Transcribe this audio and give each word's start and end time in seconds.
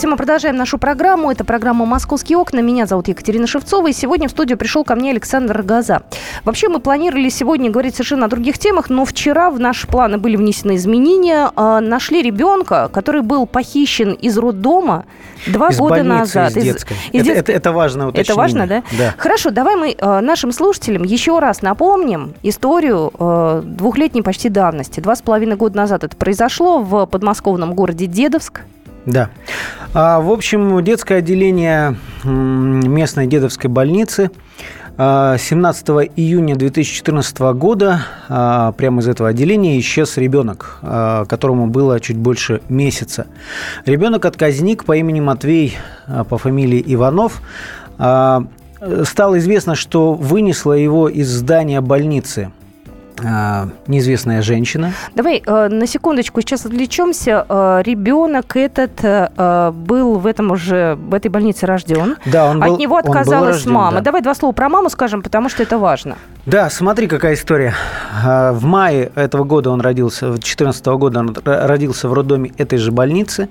Здравствуйте, 0.00 0.14
мы 0.14 0.16
продолжаем 0.16 0.56
нашу 0.56 0.78
программу. 0.78 1.30
Это 1.30 1.44
программа 1.44 1.84
«Московские 1.84 2.38
окна». 2.38 2.60
Меня 2.60 2.86
зовут 2.86 3.08
Екатерина 3.08 3.46
Шевцова. 3.46 3.88
И 3.88 3.92
сегодня 3.92 4.28
в 4.28 4.30
студию 4.30 4.56
пришел 4.56 4.82
ко 4.82 4.94
мне 4.94 5.10
Александр 5.10 5.58
Рогоза. 5.58 6.04
Вообще 6.42 6.70
мы 6.70 6.80
планировали 6.80 7.28
сегодня 7.28 7.70
говорить 7.70 7.96
совершенно 7.96 8.24
о 8.24 8.28
других 8.30 8.58
темах, 8.58 8.88
но 8.88 9.04
вчера 9.04 9.50
в 9.50 9.60
наши 9.60 9.86
планы 9.86 10.16
были 10.16 10.36
внесены 10.36 10.76
изменения. 10.76 11.50
А, 11.54 11.80
нашли 11.80 12.22
ребенка, 12.22 12.88
который 12.90 13.20
был 13.20 13.44
похищен 13.44 14.12
из 14.12 14.38
роддома 14.38 15.04
два 15.46 15.68
из 15.68 15.76
года 15.76 15.96
больницы, 15.96 16.18
назад. 16.18 16.56
Из 16.56 16.64
детской. 16.64 16.94
из 17.12 17.20
это, 17.20 17.24
детской. 17.24 17.38
это, 17.38 17.52
это 17.52 17.72
важно 17.72 18.08
уточнение. 18.08 18.32
Это 18.32 18.34
важно, 18.36 18.66
да? 18.66 18.82
Да. 18.96 19.14
Хорошо, 19.18 19.50
давай 19.50 19.76
мы 19.76 19.94
э, 19.98 20.20
нашим 20.20 20.52
слушателям 20.52 21.02
еще 21.02 21.40
раз 21.40 21.60
напомним 21.60 22.32
историю 22.42 23.12
э, 23.18 23.62
двухлетней 23.66 24.22
почти 24.22 24.48
давности. 24.48 25.00
Два 25.00 25.14
с 25.14 25.20
половиной 25.20 25.56
года 25.56 25.76
назад 25.76 26.04
это 26.04 26.16
произошло 26.16 26.78
в 26.78 27.04
подмосковном 27.04 27.74
городе 27.74 28.06
Дедовск. 28.06 28.62
Да. 29.06 29.30
А, 29.94 30.20
в 30.20 30.30
общем, 30.30 30.82
детское 30.84 31.18
отделение 31.18 31.96
местной 32.24 33.26
дедовской 33.26 33.70
больницы 33.70 34.30
а, 34.98 35.36
17 35.38 35.88
июня 36.16 36.56
2014 36.56 37.38
года 37.54 38.02
а, 38.28 38.72
прямо 38.72 39.00
из 39.00 39.08
этого 39.08 39.30
отделения 39.30 39.78
исчез 39.80 40.16
ребенок, 40.16 40.78
а, 40.82 41.24
которому 41.24 41.66
было 41.66 41.98
чуть 42.00 42.18
больше 42.18 42.60
месяца. 42.68 43.26
Ребенок 43.86 44.26
отказник 44.26 44.84
по 44.84 44.96
имени 44.96 45.20
Матвей, 45.20 45.76
а, 46.06 46.24
по 46.24 46.38
фамилии 46.38 46.82
Иванов. 46.86 47.40
А, 47.98 48.44
Стало 49.04 49.38
известно, 49.38 49.74
что 49.74 50.14
вынесла 50.14 50.72
его 50.72 51.08
из 51.08 51.28
здания 51.28 51.82
больницы 51.82 52.50
а, 52.50 52.59
неизвестная 53.86 54.42
женщина. 54.42 54.92
Давай 55.14 55.42
э, 55.44 55.68
на 55.68 55.86
секундочку 55.86 56.40
сейчас 56.40 56.66
отвлечемся. 56.66 57.44
Э, 57.48 57.82
ребенок 57.84 58.56
этот 58.56 58.92
э, 59.02 59.70
был 59.72 60.18
в 60.18 60.26
этом 60.26 60.50
уже 60.50 60.96
в 60.96 61.14
этой 61.14 61.28
больнице 61.28 61.66
рожден. 61.66 62.16
Да, 62.26 62.46
он 62.50 62.60
был, 62.60 62.74
От 62.74 62.78
него 62.80 62.96
он 62.96 63.02
был 63.02 63.10
отказалась 63.12 63.56
рожден, 63.56 63.72
мама. 63.72 63.96
да. 63.98 64.00
Давай 64.02 64.22
два 64.22 64.34
слова 64.34 64.52
про 64.52 64.68
маму 64.68 64.90
скажем, 64.90 65.22
потому 65.22 65.48
что 65.48 65.62
это 65.62 65.78
важно. 65.78 66.16
Да, 66.46 66.70
смотри, 66.70 67.06
какая 67.06 67.34
история. 67.34 67.74
А, 68.24 68.52
В 68.52 68.64
мае 68.64 69.12
этого 69.14 69.44
года 69.44 69.70
он 69.70 69.80
родился, 69.82 70.28
2014 70.30 70.86
года 70.86 71.20
он 71.20 71.36
родился 71.44 72.08
в 72.08 72.14
роддоме 72.14 72.52
этой 72.56 72.78
же 72.78 72.90
больницы. 72.92 73.48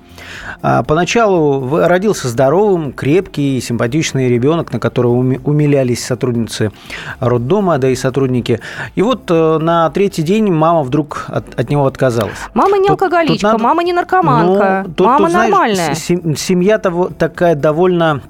А, 0.61 0.81
Поначалу 0.83 1.77
родился 1.85 2.27
здоровым, 2.27 2.91
крепкий, 2.93 3.61
симпатичный 3.61 4.27
ребенок, 4.29 4.73
на 4.73 4.79
которого 4.79 5.21
уми- 5.21 5.39
умилялись 5.43 6.03
сотрудницы 6.03 6.71
роддома, 7.19 7.77
да 7.77 7.89
и 7.89 7.95
сотрудники. 7.95 8.59
И 8.95 9.01
вот 9.03 9.29
на 9.59 9.89
третий 9.89 10.23
день 10.23 10.51
мама 10.53 10.81
вдруг 10.81 11.25
от, 11.27 11.59
от 11.59 11.69
него 11.69 11.85
отказалась. 11.85 12.37
Мама 12.53 12.77
не 12.77 12.87
Тут- 12.87 12.91
алкоголичка, 13.01 13.33
тут 13.35 13.43
надо- 13.43 13.63
мама 13.63 13.83
не 13.83 13.93
наркоманка, 13.93 14.83
Ну, 14.87 14.93
тут- 14.93 15.07
мама 15.07 15.19
тут, 15.19 15.31
знаешь, 15.31 15.51
нормальная. 15.51 15.95
семья 15.95 16.77
того, 16.77 17.09
такая 17.17 17.55
довольно 17.55 18.21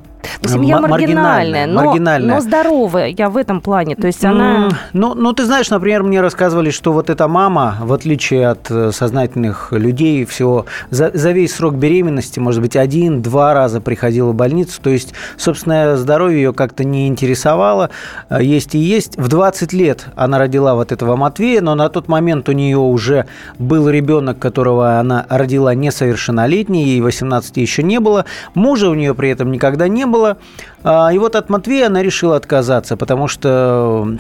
семья 0.45 0.78
м- 0.78 0.89
маргинальная, 0.89 1.67
но, 1.67 1.86
маргинальная. 1.86 2.36
но 2.36 2.42
здоровая, 2.42 3.08
я 3.08 3.30
в 3.30 3.38
этом 3.38 3.62
плане. 3.62 3.95
То 3.95 4.08
есть 4.08 4.23
она... 4.23 4.70
Ну, 4.94 5.14
ну, 5.16 5.34
ты 5.34 5.45
знаешь, 5.45 5.70
например, 5.70 6.03
мне 6.03 6.22
рассказывали, 6.22 6.70
что 6.70 6.92
вот 6.94 7.09
эта 7.09 7.28
мама, 7.28 7.78
в 7.81 7.94
отличие 7.94 8.48
от 8.48 8.70
э, 8.70 8.92
сознательных 8.92 9.72
людей, 9.72 10.26
всего 10.26 10.66
за, 10.89 11.11
за 11.14 11.31
весь 11.31 11.56
срок 11.56 11.76
беременности, 11.76 12.39
может 12.39 12.61
быть, 12.61 12.76
один-два 12.76 13.53
раза 13.53 13.81
приходила 13.81 14.30
в 14.31 14.36
больницу. 14.36 14.81
То 14.81 14.89
есть, 14.89 15.14
собственное 15.38 15.95
здоровье 15.95 16.42
ее 16.42 16.54
как-то 16.54 16.83
не 16.83 17.08
интересовало. 17.08 17.89
Э, 18.30 18.42
Есть 18.42 18.76
и 18.76 18.80
есть. 18.80 19.17
В 19.17 19.28
20 19.28 19.73
лет 19.73 20.06
она 20.16 20.39
родила 20.39 20.76
вот 20.76 20.92
этого 20.92 21.16
Матвея, 21.16 21.61
но 21.61 21.76
на 21.76 21.89
тот 21.89 22.08
момент 22.08 22.50
у 22.50 22.52
нее 22.54 22.78
уже 22.78 23.26
был 23.58 23.89
ребенок, 23.89 24.39
которого 24.39 25.00
она 25.00 25.26
родила 25.30 25.73
несовершеннолетний, 25.76 26.83
ей 26.86 27.02
18 27.02 27.58
еще 27.58 27.83
не 27.83 27.99
было. 27.99 28.26
Мужа 28.54 28.89
у 28.89 28.94
нее 28.95 29.14
при 29.14 29.30
этом 29.30 29.52
никогда 29.52 29.88
не 29.88 30.05
было. 30.09 30.37
А, 30.83 31.09
И 31.14 31.17
вот 31.17 31.36
от 31.36 31.49
Матвея 31.49 31.87
она 31.87 32.02
решила 32.02 32.36
отказаться, 32.36 32.97
потому 32.97 33.27
что 33.27 34.17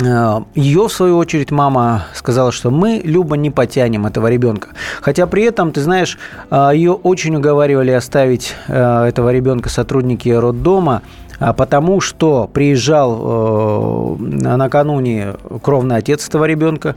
э, 0.00 0.40
ее, 0.54 0.88
в 0.88 0.92
свою 0.92 1.16
очередь, 1.18 1.50
мама 1.50 2.06
сказала, 2.14 2.52
что 2.52 2.70
мы, 2.70 3.00
Люба, 3.04 3.36
не 3.36 3.50
потянем 3.50 4.06
этого 4.06 4.28
ребенка. 4.28 4.68
Хотя 5.00 5.26
при 5.26 5.44
этом, 5.44 5.72
ты 5.72 5.80
знаешь, 5.80 6.18
э, 6.50 6.70
ее 6.74 6.92
очень 6.92 7.36
уговаривали 7.36 7.90
оставить 7.92 8.54
э, 8.68 9.04
этого 9.04 9.32
ребенка 9.32 9.68
сотрудники 9.68 10.28
роддома, 10.28 11.02
а, 11.02 11.25
потому 11.38 12.00
что 12.00 12.48
приезжал 12.52 14.16
э, 14.18 14.22
накануне 14.56 15.34
кровный 15.62 15.96
отец 15.96 16.28
этого 16.28 16.44
ребенка, 16.44 16.96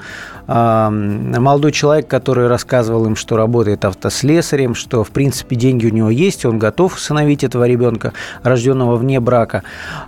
а, 0.52 0.90
молодой 0.90 1.72
человек, 1.72 2.08
который 2.08 2.48
рассказывал 2.48 3.06
им, 3.06 3.16
что 3.16 3.38
работает 3.38 3.86
автослесарем, 3.86 4.74
что, 4.74 5.04
в 5.04 5.12
принципе, 5.12 5.56
деньги 5.56 5.86
у 5.86 5.92
него 5.94 6.10
есть, 6.10 6.44
он 6.44 6.58
готов 6.58 6.96
усыновить 6.96 7.44
этого 7.44 7.68
ребенка, 7.68 8.14
рожденного 8.42 8.96
вне 8.96 9.20
брака. 9.20 9.62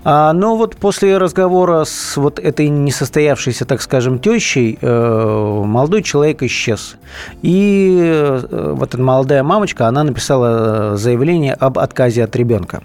А, 0.03 0.33
Но 0.33 0.57
вот 0.57 0.77
после 0.77 1.19
разговора 1.19 1.83
с 1.83 2.17
вот 2.17 2.39
этой 2.39 2.69
несостоявшейся, 2.69 3.65
так 3.65 3.83
скажем, 3.83 4.17
тещей, 4.17 4.79
э, 4.81 5.63
молодой 5.63 6.01
человек 6.01 6.41
исчез. 6.41 6.95
И 7.43 7.99
э, 8.01 8.73
вот 8.75 8.95
эта 8.95 9.01
молодая 9.03 9.43
мамочка, 9.43 9.87
она 9.87 10.03
написала 10.03 10.97
заявление 10.97 11.53
об 11.53 11.77
отказе 11.77 12.23
от 12.23 12.35
ребенка. 12.35 12.81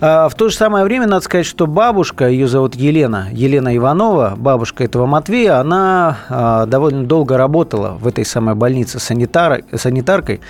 А, 0.00 0.28
В 0.28 0.34
то 0.34 0.48
же 0.48 0.56
самое 0.56 0.84
время 0.84 1.06
надо 1.06 1.24
сказать, 1.24 1.46
что 1.46 1.66
бабушка, 1.66 2.28
ее 2.28 2.46
зовут 2.48 2.74
Елена, 2.74 3.28
Елена 3.32 3.76
Иванова, 3.76 4.34
бабушка 4.36 4.84
этого 4.84 5.06
Матвея, 5.06 5.60
она 5.60 6.18
а, 6.28 6.66
довольно 6.66 7.04
долго 7.04 7.36
работала 7.36 7.90
в 8.00 8.06
этой 8.06 8.24
самой 8.24 8.54
больнице 8.54 8.98
санитар, 8.98 9.62
санитаркой. 9.74 10.40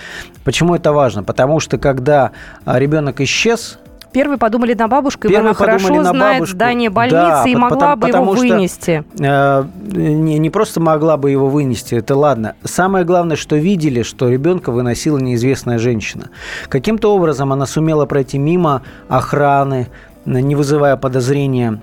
Почему 0.44 0.74
это 0.74 0.92
важно? 0.92 1.22
Потому 1.22 1.60
что 1.60 1.78
когда 1.78 2.32
а, 2.64 2.78
ребенок 2.78 3.20
исчез, 3.20 3.78
Первые 4.12 4.38
подумали 4.38 4.74
на 4.74 4.88
бабушку, 4.88 5.28
и 5.28 5.30
Первые 5.30 5.50
она 5.50 5.54
хорошо 5.54 5.94
на 5.94 6.04
знает 6.10 6.38
бабушку. 6.40 6.54
здание 6.56 6.90
больницы 6.90 7.16
Да, 7.20 7.44
и 7.46 7.54
могла 7.54 7.96
потому- 7.96 7.96
бы 7.96 8.08
его 8.08 8.18
потому 8.18 8.36
что- 8.36 8.54
вынести. 8.56 9.04
э, 9.20 9.64
не, 9.92 10.38
не 10.38 10.50
просто 10.50 10.80
могла 10.80 11.16
бы 11.16 11.30
его 11.30 11.48
вынести, 11.48 11.94
это 11.94 12.16
ладно. 12.16 12.54
Самое 12.64 13.04
главное, 13.04 13.36
что 13.36 13.56
видели, 13.56 14.02
что 14.02 14.28
ребенка 14.28 14.72
выносила 14.72 15.18
неизвестная 15.18 15.78
женщина. 15.78 16.30
Каким-то 16.68 17.14
образом 17.14 17.52
она 17.52 17.66
сумела 17.66 18.06
пройти 18.06 18.38
мимо 18.38 18.82
охраны, 19.08 19.88
не 20.24 20.54
вызывая 20.56 20.96
подозрения. 20.96 21.80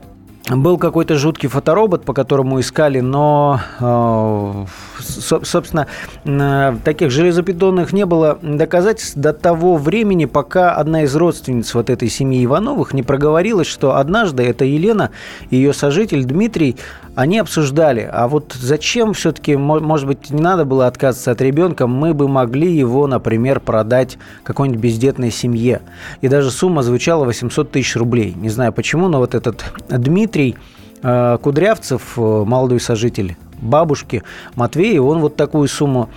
Был 0.49 0.77
какой-то 0.77 1.15
жуткий 1.15 1.49
фоторобот, 1.49 2.05
по 2.05 2.13
которому 2.13 2.61
искали, 2.61 3.01
но, 3.01 3.59
э, 3.81 4.65
со- 4.99 5.43
собственно, 5.43 5.87
э, 6.23 6.77
таких 6.85 7.11
железобетонных 7.11 7.91
не 7.91 8.05
было 8.05 8.39
доказательств 8.41 9.17
до 9.17 9.33
того 9.33 9.75
времени, 9.75 10.23
пока 10.23 10.71
одна 10.71 11.03
из 11.03 11.13
родственниц 11.17 11.73
вот 11.73 11.89
этой 11.89 12.07
семьи 12.07 12.45
Ивановых 12.45 12.93
не 12.93 13.03
проговорилась, 13.03 13.67
что 13.67 13.97
однажды 13.97 14.43
эта 14.43 14.63
Елена 14.63 15.09
и 15.49 15.57
ее 15.57 15.73
сожитель 15.73 16.23
Дмитрий, 16.23 16.77
они 17.15 17.39
обсуждали, 17.39 18.09
а 18.09 18.29
вот 18.29 18.55
зачем 18.57 19.13
все-таки, 19.13 19.57
может 19.57 20.07
быть, 20.07 20.29
не 20.29 20.41
надо 20.41 20.63
было 20.63 20.87
отказываться 20.87 21.31
от 21.31 21.41
ребенка, 21.41 21.87
мы 21.87 22.13
бы 22.13 22.29
могли 22.29 22.71
его, 22.71 23.05
например, 23.07 23.59
продать 23.59 24.17
какой-нибудь 24.43 24.79
бездетной 24.79 25.31
семье. 25.31 25.81
И 26.21 26.29
даже 26.29 26.51
сумма 26.51 26.83
звучала 26.83 27.25
800 27.25 27.71
тысяч 27.71 27.95
рублей. 27.97 28.33
Не 28.35 28.49
знаю 28.49 28.71
почему, 28.71 29.09
но 29.09 29.17
вот 29.17 29.35
этот 29.35 29.65
Дмитрий 29.89 30.36
э, 31.01 31.37
Кудрявцев, 31.41 32.13
э, 32.17 32.21
молодой 32.21 32.79
сожитель 32.79 33.35
бабушки 33.61 34.23
Матвея, 34.55 35.01
он 35.01 35.19
вот 35.19 35.35
такую 35.35 35.67
сумму 35.67 36.09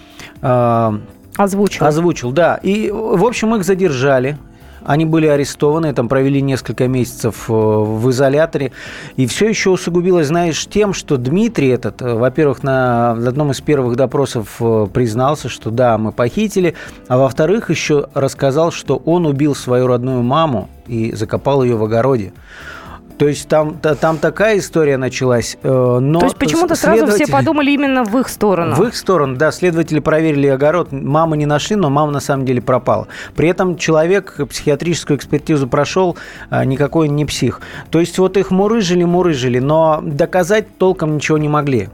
э, 0.43 0.99
Озвучил. 1.37 1.87
Озвучил, 1.87 2.33
да. 2.33 2.57
И, 2.57 2.91
в 2.91 3.25
общем, 3.25 3.55
их 3.55 3.65
задержали. 3.65 4.37
Они 4.85 5.05
были 5.05 5.27
арестованы, 5.27 5.93
там 5.93 6.09
провели 6.09 6.41
несколько 6.41 6.89
месяцев 6.89 7.49
в 7.49 8.11
изоляторе. 8.11 8.73
И 9.17 9.27
все 9.27 9.49
еще 9.49 9.71
усугубилось, 9.71 10.29
знаешь, 10.29 10.67
тем, 10.67 10.93
что 10.95 11.17
Дмитрий 11.17 11.69
этот, 11.69 12.01
во-первых, 12.01 12.63
на 12.63 13.13
одном 13.13 13.51
из 13.51 13.61
первых 13.61 13.97
допросов 13.97 14.57
признался, 14.93 15.49
что 15.49 15.71
да, 15.71 15.99
мы 15.99 16.13
похитили, 16.13 16.75
а 17.09 17.19
во-вторых, 17.19 17.71
еще 17.71 18.09
рассказал, 18.15 18.73
что 18.73 18.97
он 18.97 19.27
убил 19.27 19.55
свою 19.55 19.87
родную 19.87 20.23
маму 20.23 20.69
и 20.87 21.13
закопал 21.13 21.63
ее 21.63 21.77
в 21.77 21.85
огороде. 21.85 22.33
То 23.21 23.29
есть 23.29 23.49
там, 23.49 23.75
та- 23.75 23.95
там 23.97 24.17
такая 24.17 24.57
история 24.57 24.97
началась. 24.97 25.59
э, 25.63 25.99
Но 26.01 26.21
То 26.21 26.25
есть 26.25 26.39
почему-то 26.39 26.75
сразу 26.75 27.05
все 27.07 27.17
следователи- 27.19 27.31
подумали 27.33 27.71
именно 27.73 28.03
в 28.03 28.17
их 28.19 28.29
сторону. 28.31 28.75
в 28.75 28.83
их 28.83 28.97
сторону, 28.97 29.37
да, 29.37 29.53
следователи 29.53 29.99
проверили 29.99 30.47
огород, 30.47 30.91
маму 30.91 31.35
не 31.35 31.45
нашли, 31.45 31.77
но 31.77 31.91
мама 31.91 32.13
на 32.13 32.21
самом 32.21 32.47
деле 32.47 32.63
пропала. 32.63 33.09
При 33.37 33.47
этом 33.51 33.77
человек 33.77 34.41
психиатрическую 34.49 35.19
экспертизу 35.19 35.69
прошел, 35.69 36.17
а, 36.49 36.65
никакой 36.65 37.11
не 37.11 37.27
псих. 37.27 37.61
То 37.91 38.01
есть 38.01 38.19
вот 38.19 38.39
их 38.39 38.51
мурыжили, 38.51 39.05
мурыжили, 39.05 39.59
но 39.59 40.01
доказать 40.03 40.79
толком 40.79 41.17
ничего 41.17 41.37
не 41.37 41.51
могли 41.51 41.91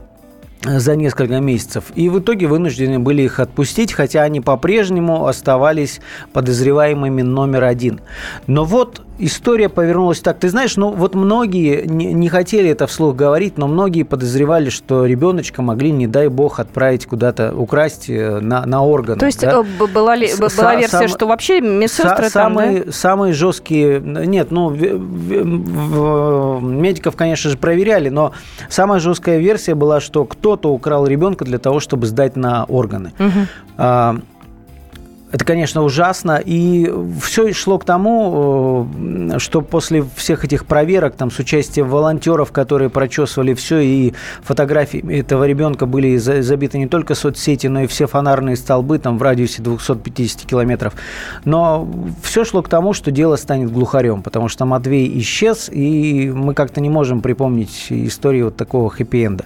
за 0.63 0.95
несколько 0.95 1.41
месяцев. 1.41 1.83
И 1.95 2.07
в 2.07 2.19
итоге 2.19 2.47
вынуждены 2.47 2.99
были 2.99 3.23
их 3.23 3.41
отпустить, 3.41 3.91
хотя 3.91 4.21
они 4.23 4.39
по-прежнему 4.39 5.27
оставались 5.27 5.99
подозреваемыми 6.31 7.21
номер 7.21 7.65
один. 7.65 7.99
Но 8.47 8.63
вот 8.63 9.01
история 9.19 9.69
повернулась 9.69 10.19
так. 10.19 10.37
Ты 10.39 10.49
знаешь, 10.49 10.77
ну 10.77 10.91
вот 10.91 11.15
многие 11.15 11.85
не, 11.85 12.13
не 12.13 12.29
хотели 12.29 12.69
это 12.69 12.87
вслух 12.87 13.15
говорить, 13.15 13.57
но 13.57 13.67
многие 13.67 14.03
подозревали, 14.03 14.69
что 14.69 15.05
ребеночка 15.05 15.61
могли, 15.61 15.91
не 15.91 16.07
дай 16.07 16.27
бог, 16.27 16.59
отправить 16.59 17.05
куда-то, 17.05 17.53
украсть 17.55 18.09
э, 18.09 18.39
на, 18.39 18.65
на 18.65 18.83
органы. 18.83 19.19
То 19.19 19.25
есть 19.25 19.41
да? 19.41 19.61
Э, 19.61 19.87
была, 19.87 20.15
ли, 20.15 20.29
была 20.37 20.49
Са- 20.49 20.79
версия, 20.79 20.97
сам, 20.97 21.07
что 21.07 21.27
вообще 21.27 21.61
медсестры 21.61 22.27
са- 22.27 22.33
там, 22.33 22.53
самые, 22.53 22.83
да? 22.83 22.91
Самые 22.91 23.33
жесткие... 23.33 23.99
Нет, 23.99 24.51
ну, 24.51 24.69
в, 24.69 24.77
в, 24.77 26.59
в, 26.59 26.63
медиков, 26.63 27.15
конечно 27.15 27.49
же, 27.49 27.57
проверяли, 27.57 28.09
но 28.09 28.33
самая 28.69 28.99
жесткая 28.99 29.39
версия 29.39 29.75
была, 29.75 29.99
что 29.99 30.25
кто-то 30.25 30.71
украл 30.71 31.07
ребенка 31.07 31.45
для 31.45 31.59
того, 31.59 31.79
чтобы 31.79 32.07
сдать 32.07 32.35
на 32.35 32.65
органы. 32.65 33.13
Угу. 33.19 34.21
Это, 35.37 35.45
конечно, 35.45 35.83
ужасно. 35.83 36.41
И 36.43 36.91
все 37.21 37.53
шло 37.53 37.77
к 37.77 37.85
тому, 37.85 38.87
э, 39.29 39.37
что 39.37 39.61
после 39.61 40.03
всех 40.15 40.43
этих 40.43 40.65
проверок, 40.65 41.13
там, 41.13 41.29
с 41.29 41.37
участием 41.37 41.87
волонтеров, 41.87 42.51
которые 42.51 42.89
прочесывали 42.89 43.53
все, 43.53 43.77
и 43.77 44.13
фотографии 44.41 44.99
этого 45.15 45.43
ребенка 45.43 45.85
были 45.85 46.17
забиты 46.17 46.79
не 46.79 46.87
только 46.87 47.13
соцсети, 47.13 47.67
но 47.67 47.81
и 47.81 47.85
все 47.87 48.07
фонарные 48.07 48.55
столбы 48.55 48.97
там, 48.97 49.19
в 49.19 49.21
радиусе 49.21 49.61
250 49.61 50.41
километров. 50.41 50.93
Но 51.45 51.87
все 52.23 52.43
шло 52.43 52.63
к 52.63 52.67
тому, 52.67 52.93
что 52.93 53.11
дело 53.11 53.35
станет 53.35 53.71
глухарем, 53.71 54.23
потому 54.23 54.47
что 54.47 54.65
Матвей 54.65 55.19
исчез, 55.19 55.69
и 55.71 56.31
мы 56.33 56.55
как-то 56.55 56.81
не 56.81 56.89
можем 56.89 57.21
припомнить 57.21 57.85
историю 57.91 58.45
вот 58.45 58.55
такого 58.55 58.89
хэппи-энда. 58.89 59.45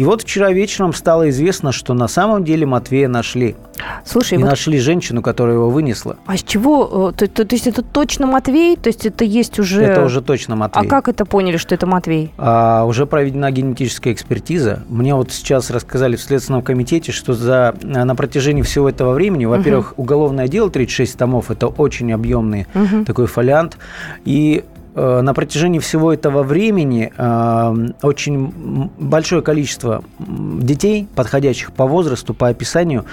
И 0.00 0.04
вот 0.04 0.22
вчера 0.22 0.50
вечером 0.50 0.94
стало 0.94 1.28
известно, 1.28 1.72
что 1.72 1.92
на 1.92 2.08
самом 2.08 2.42
деле 2.42 2.64
Матвея 2.64 3.06
нашли. 3.06 3.54
Слушай, 4.02 4.38
и 4.38 4.40
вот... 4.40 4.48
нашли 4.48 4.78
женщину, 4.78 5.20
которая 5.20 5.56
его 5.56 5.68
вынесла. 5.68 6.16
А 6.24 6.38
с 6.38 6.42
чего? 6.42 7.12
То, 7.12 7.26
то, 7.26 7.44
то 7.44 7.54
есть 7.54 7.66
это 7.66 7.82
точно 7.82 8.26
Матвей? 8.26 8.76
То 8.76 8.88
есть 8.88 9.04
это 9.04 9.24
есть 9.26 9.58
уже... 9.58 9.82
Это 9.82 10.02
уже 10.02 10.22
точно 10.22 10.56
Матвей. 10.56 10.86
А 10.86 10.88
как 10.88 11.08
это 11.08 11.26
поняли, 11.26 11.58
что 11.58 11.74
это 11.74 11.86
Матвей? 11.86 12.32
А, 12.38 12.86
уже 12.86 13.04
проведена 13.04 13.50
генетическая 13.50 14.14
экспертиза. 14.14 14.84
Мне 14.88 15.14
вот 15.14 15.32
сейчас 15.32 15.68
рассказали 15.70 16.16
в 16.16 16.22
Следственном 16.22 16.62
комитете, 16.62 17.12
что 17.12 17.34
за, 17.34 17.74
на 17.82 18.16
протяжении 18.16 18.62
всего 18.62 18.88
этого 18.88 19.12
времени, 19.12 19.44
во-первых, 19.44 19.92
угу. 19.92 20.04
уголовное 20.04 20.48
дело 20.48 20.70
36 20.70 21.18
томов, 21.18 21.50
это 21.50 21.66
очень 21.66 22.10
объемный 22.10 22.66
угу. 22.74 23.04
такой 23.04 23.26
фолиант. 23.26 23.76
И 24.24 24.64
Э, 24.64 24.69
на 24.94 25.34
протяжении 25.34 25.78
всего 25.78 26.12
этого 26.12 26.42
времени 26.42 27.12
э, 27.16 27.88
очень 28.02 28.90
большое 28.98 29.42
количество 29.42 30.02
детей, 30.18 31.06
подходящих 31.14 31.72
по 31.72 31.86
возрасту, 31.86 32.34
по 32.34 32.48
описанию, 32.48 33.04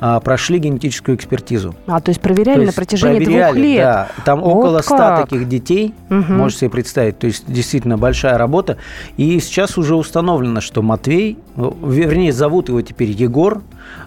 э, 0.00 0.20
прошли 0.24 0.58
генетическую 0.58 1.16
экспертизу. 1.16 1.74
А, 1.86 2.00
то 2.00 2.10
есть 2.10 2.20
проверяли 2.20 2.56
то 2.56 2.62
есть 2.62 2.76
на 2.76 2.80
протяжении 2.80 3.24
проверяли, 3.24 3.52
двух 3.52 3.64
лет? 3.64 3.84
Да, 3.84 4.08
там 4.24 4.40
вот 4.40 4.54
около 4.54 4.80
ста 4.80 5.22
таких 5.22 5.46
детей, 5.48 5.94
угу. 6.08 6.32
можете 6.32 6.60
себе 6.60 6.70
представить, 6.70 7.18
то 7.18 7.26
есть 7.26 7.44
действительно 7.46 7.98
большая 7.98 8.38
работа. 8.38 8.78
И 9.16 9.38
сейчас 9.40 9.76
уже 9.76 9.94
установлено, 9.94 10.60
что 10.60 10.80
Матвей, 10.80 11.38
вернее, 11.56 12.32
зовут 12.32 12.68
его 12.68 12.80
теперь 12.80 13.10
Егор, 13.10 13.62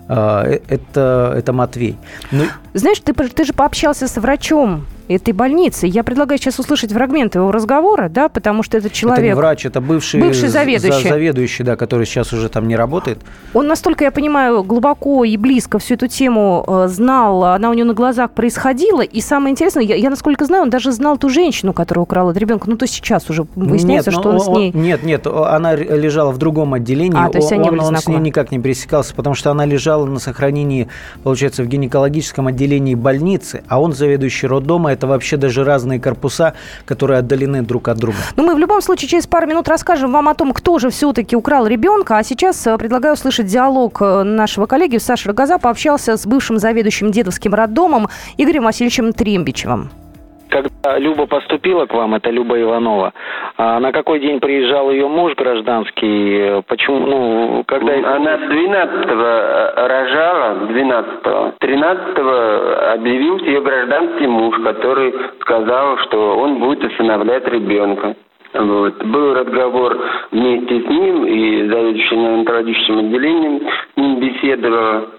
это, 0.07 1.33
это 1.37 1.53
Матвей. 1.53 1.95
Ну, 2.31 2.45
Знаешь, 2.73 2.99
ты, 2.99 3.13
ты 3.13 3.45
же 3.45 3.53
пообщался 3.53 4.07
с 4.07 4.19
врачом 4.19 4.85
этой 5.09 5.33
больницы. 5.33 5.87
Я 5.87 6.03
предлагаю 6.03 6.39
сейчас 6.39 6.59
услышать 6.59 6.93
фрагмент 6.93 7.35
его 7.35 7.51
разговора, 7.51 8.09
да, 8.09 8.29
потому 8.29 8.63
что 8.63 8.77
этот 8.77 8.93
человек... 8.93 9.19
Это 9.19 9.27
не 9.27 9.35
врач, 9.35 9.65
это 9.65 9.81
бывший, 9.81 10.21
бывший 10.21 10.49
заведующий. 10.49 11.09
заведующий, 11.09 11.63
да, 11.63 11.75
который 11.75 12.05
сейчас 12.05 12.31
уже 12.31 12.47
там 12.47 12.67
не 12.67 12.75
работает. 12.75 13.19
Он, 13.53 13.67
настолько 13.67 14.03
я 14.03 14.11
понимаю, 14.11 14.63
глубоко 14.63 15.23
и 15.23 15.35
близко 15.35 15.79
всю 15.79 15.95
эту 15.95 16.07
тему 16.07 16.63
э, 16.67 16.87
знал, 16.87 17.43
она 17.43 17.71
у 17.71 17.73
него 17.73 17.87
на 17.87 17.93
глазах 17.95 18.31
происходила, 18.31 19.01
и 19.01 19.19
самое 19.19 19.51
интересное, 19.51 19.83
я, 19.83 19.95
я 19.95 20.09
насколько 20.11 20.45
знаю, 20.45 20.63
он 20.63 20.69
даже 20.69 20.91
знал 20.91 21.17
ту 21.17 21.29
женщину, 21.29 21.73
которая 21.73 22.03
украла 22.03 22.31
ребенка. 22.31 22.69
Ну, 22.69 22.77
то 22.77 22.85
сейчас 22.85 23.29
уже 23.31 23.47
выясняется, 23.55 24.11
нет, 24.11 24.19
что 24.19 24.29
он, 24.29 24.35
он 24.35 24.41
с 24.41 24.47
ней... 24.47 24.71
Нет, 24.73 25.03
нет, 25.03 25.25
она 25.25 25.75
лежала 25.75 26.31
в 26.31 26.37
другом 26.37 26.75
отделении. 26.75 27.19
А, 27.19 27.29
то 27.29 27.39
есть 27.39 27.51
они 27.51 27.69
он, 27.69 27.79
он 27.79 27.97
с 27.97 28.07
ней 28.07 28.19
никак 28.19 28.51
не 28.51 28.59
пересекался, 28.59 29.15
потому 29.15 29.33
что 29.33 29.49
она 29.49 29.65
лежала 29.65 30.05
на 30.05 30.19
сохранении, 30.19 30.87
получается, 31.23 31.63
в 31.63 31.67
гинекологическом 31.67 32.45
отделении 32.45 32.93
больницы, 32.93 33.63
а 33.67 33.81
он 33.81 33.93
заведующий 33.93 34.45
роддома, 34.45 34.91
это 34.99 35.07
вообще 35.07 35.37
даже 35.37 35.63
разные 35.63 35.99
корпуса, 35.99 36.53
которые 36.85 37.19
отдалены 37.19 37.61
друг 37.61 37.87
от 37.87 37.97
друга. 37.97 38.17
Ну, 38.35 38.43
мы 38.43 38.55
в 38.55 38.59
любом 38.59 38.81
случае 38.81 39.07
через 39.07 39.27
пару 39.27 39.47
минут 39.47 39.67
расскажем 39.69 40.11
вам 40.11 40.27
о 40.27 40.33
том, 40.33 40.51
кто 40.51 40.77
же 40.79 40.89
все-таки 40.89 41.35
украл 41.35 41.67
ребенка. 41.67 42.17
А 42.17 42.23
сейчас 42.23 42.67
э, 42.67 42.77
предлагаю 42.77 43.13
услышать 43.13 43.45
диалог 43.45 44.01
э, 44.01 44.23
нашего 44.23 44.65
коллеги 44.65 44.97
Саши 44.97 45.29
Рогоза 45.29 45.57
пообщался 45.57 46.17
с 46.17 46.25
бывшим 46.25 46.59
заведующим 46.59 47.11
дедовским 47.11 47.53
роддомом 47.53 48.09
Игорем 48.37 48.63
Васильевичем 48.65 49.13
Трембичевым. 49.13 49.89
Когда 50.49 50.97
Люба 50.97 51.27
поступила 51.27 51.85
к 51.85 51.93
вам, 51.93 52.15
это 52.15 52.31
Люба 52.31 52.59
Иванова, 52.59 53.13
а 53.57 53.79
на 53.79 53.91
какой 53.91 54.19
день 54.19 54.39
приезжал 54.39 54.89
ее 54.89 55.07
муж 55.07 55.35
гражданский? 55.35 56.61
Почему, 56.67 56.99
ну, 56.99 57.63
когда... 57.67 57.93
Она 58.15 58.35
12-го 58.35 59.21
э, 59.21 59.87
рожала, 59.87 60.55
12-го. 60.69 61.53
13-го 61.61 62.93
объявился 62.93 63.45
ее 63.45 63.61
гражданский 63.61 64.27
муж, 64.27 64.57
который 64.63 65.13
сказал, 65.41 65.97
что 65.99 66.37
он 66.37 66.59
будет 66.59 66.83
усыновлять 66.83 67.47
ребенка. 67.47 68.15
Вот. 68.53 69.03
Был 69.05 69.35
разговор 69.35 69.97
вместе 70.31 70.81
с 70.81 70.87
ним 70.87 71.25
и 71.25 71.67
заведующим 71.67 72.21
неонатологическим 72.21 72.97
отделением 72.99 73.61
с 73.93 73.97
ним 73.97 74.19
беседовала. 74.19 75.18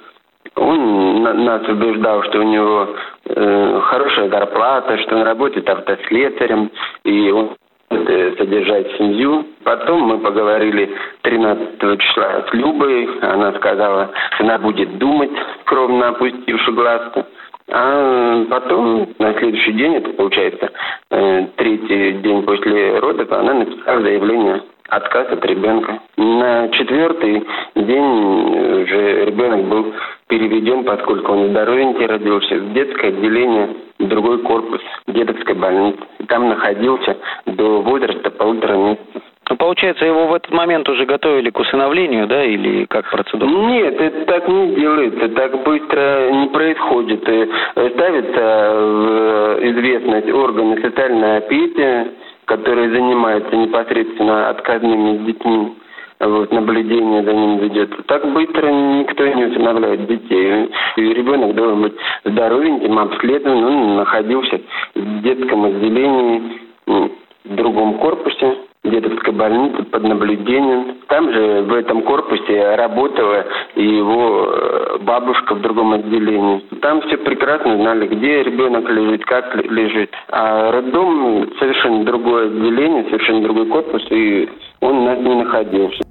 Он 0.56 1.22
нас 1.22 1.66
убеждал, 1.68 2.22
что 2.24 2.40
у 2.40 2.42
него 2.42 2.88
э, 3.26 3.80
хорошая 3.84 4.28
зарплата, 4.28 4.98
что 4.98 5.16
он 5.16 5.22
работает 5.22 5.68
автослесарем, 5.68 6.70
и 7.04 7.30
он 7.30 7.56
э, 7.90 8.34
содержать 8.36 8.90
семью. 8.96 9.46
Потом 9.64 10.02
мы 10.02 10.18
поговорили 10.18 10.94
13 11.22 12.00
числа 12.00 12.44
с 12.48 12.54
Любой. 12.54 13.08
Она 13.22 13.52
сказала, 13.52 14.10
что 14.34 14.44
она 14.44 14.58
будет 14.58 14.98
думать, 14.98 15.30
скромно 15.62 16.08
опустивши 16.08 16.72
глазку. 16.72 17.24
А 17.72 18.44
потом, 18.50 19.08
на 19.20 19.32
следующий 19.34 19.72
день, 19.72 19.94
это 19.94 20.10
получается 20.10 20.70
э, 21.10 21.46
третий 21.56 22.12
день 22.14 22.42
после 22.42 22.98
родов, 22.98 23.30
она 23.30 23.54
написала 23.54 24.00
заявление 24.00 24.62
отказ 24.90 25.28
от 25.30 25.44
ребенка. 25.44 26.00
На 26.16 26.68
четвертый 26.68 27.44
день 27.74 28.82
уже 28.82 29.24
ребенок 29.24 29.64
был 29.64 29.94
переведен, 30.28 30.84
поскольку 30.84 31.32
он 31.32 31.50
здоровенький 31.50 32.06
родился, 32.06 32.56
в 32.56 32.72
детское 32.72 33.08
отделение, 33.08 33.70
в 33.98 34.06
другой 34.08 34.38
корпус 34.42 34.80
детской 35.06 35.54
больницы. 35.54 35.98
Там 36.28 36.48
находился 36.48 37.16
до 37.46 37.80
возраста 37.82 38.30
полутора 38.30 38.74
месяцев. 38.74 39.22
Ну, 39.50 39.56
получается, 39.56 40.04
его 40.04 40.28
в 40.28 40.34
этот 40.34 40.52
момент 40.52 40.88
уже 40.88 41.04
готовили 41.06 41.50
к 41.50 41.58
усыновлению, 41.58 42.28
да, 42.28 42.44
или 42.44 42.84
как 42.84 43.10
процедура? 43.10 43.50
Нет, 43.50 44.00
это 44.00 44.24
так 44.26 44.46
не 44.46 44.76
делается, 44.76 45.28
так 45.30 45.64
быстро 45.64 46.30
не 46.30 46.46
происходит. 46.50 47.28
Э, 47.28 47.90
ставится 47.94 48.40
в 48.40 49.58
известность 49.60 50.30
органы 50.30 50.80
социальной 50.80 51.38
опеки, 51.38 52.12
которые 52.50 52.90
занимаются 52.90 53.54
непосредственно 53.54 54.48
отказными 54.50 55.18
детьми 55.18 55.72
вот, 56.18 56.52
наблюдение 56.52 57.22
за 57.22 57.32
ним 57.32 57.58
ведется. 57.58 58.02
Так 58.08 58.30
быстро 58.32 58.68
никто 58.68 59.24
не 59.28 59.44
усыновляет 59.44 60.06
детей. 60.06 60.68
И 60.96 61.00
ребенок 61.14 61.54
должен 61.54 61.82
быть 61.82 61.94
здоровеньким, 62.24 62.98
обследован. 62.98 63.64
Он 63.64 63.96
находился 63.96 64.60
в 64.96 65.22
детском 65.22 65.64
отделении 65.64 66.60
в 66.86 67.54
другом 67.54 67.94
корпусе 67.98 68.56
детской 68.84 69.32
больницы 69.32 69.82
под 69.84 70.02
наблюдением. 70.02 70.96
Там 71.08 71.32
же 71.32 71.62
в 71.62 71.74
этом 71.74 72.02
корпусе 72.02 72.76
работала 72.76 73.46
и 73.74 73.84
его 73.84 74.48
э, 74.48 74.98
бабушка 75.02 75.54
в 75.54 75.60
другом 75.60 75.92
отделении. 75.92 76.60
Там 76.80 77.02
все 77.02 77.18
прекрасно 77.18 77.76
знали, 77.76 78.06
где 78.06 78.42
ребенок 78.42 78.88
лежит, 78.88 79.24
как 79.24 79.54
лежит. 79.54 80.10
А 80.28 80.72
роддом 80.72 81.50
совершенно 81.58 82.04
другое 82.04 82.46
отделение, 82.46 83.04
совершенно 83.04 83.42
другой 83.42 83.66
корпус, 83.66 84.02
и 84.10 84.48
он 84.80 85.04
нас 85.04 85.18
не 85.18 85.34
находился. 85.34 86.09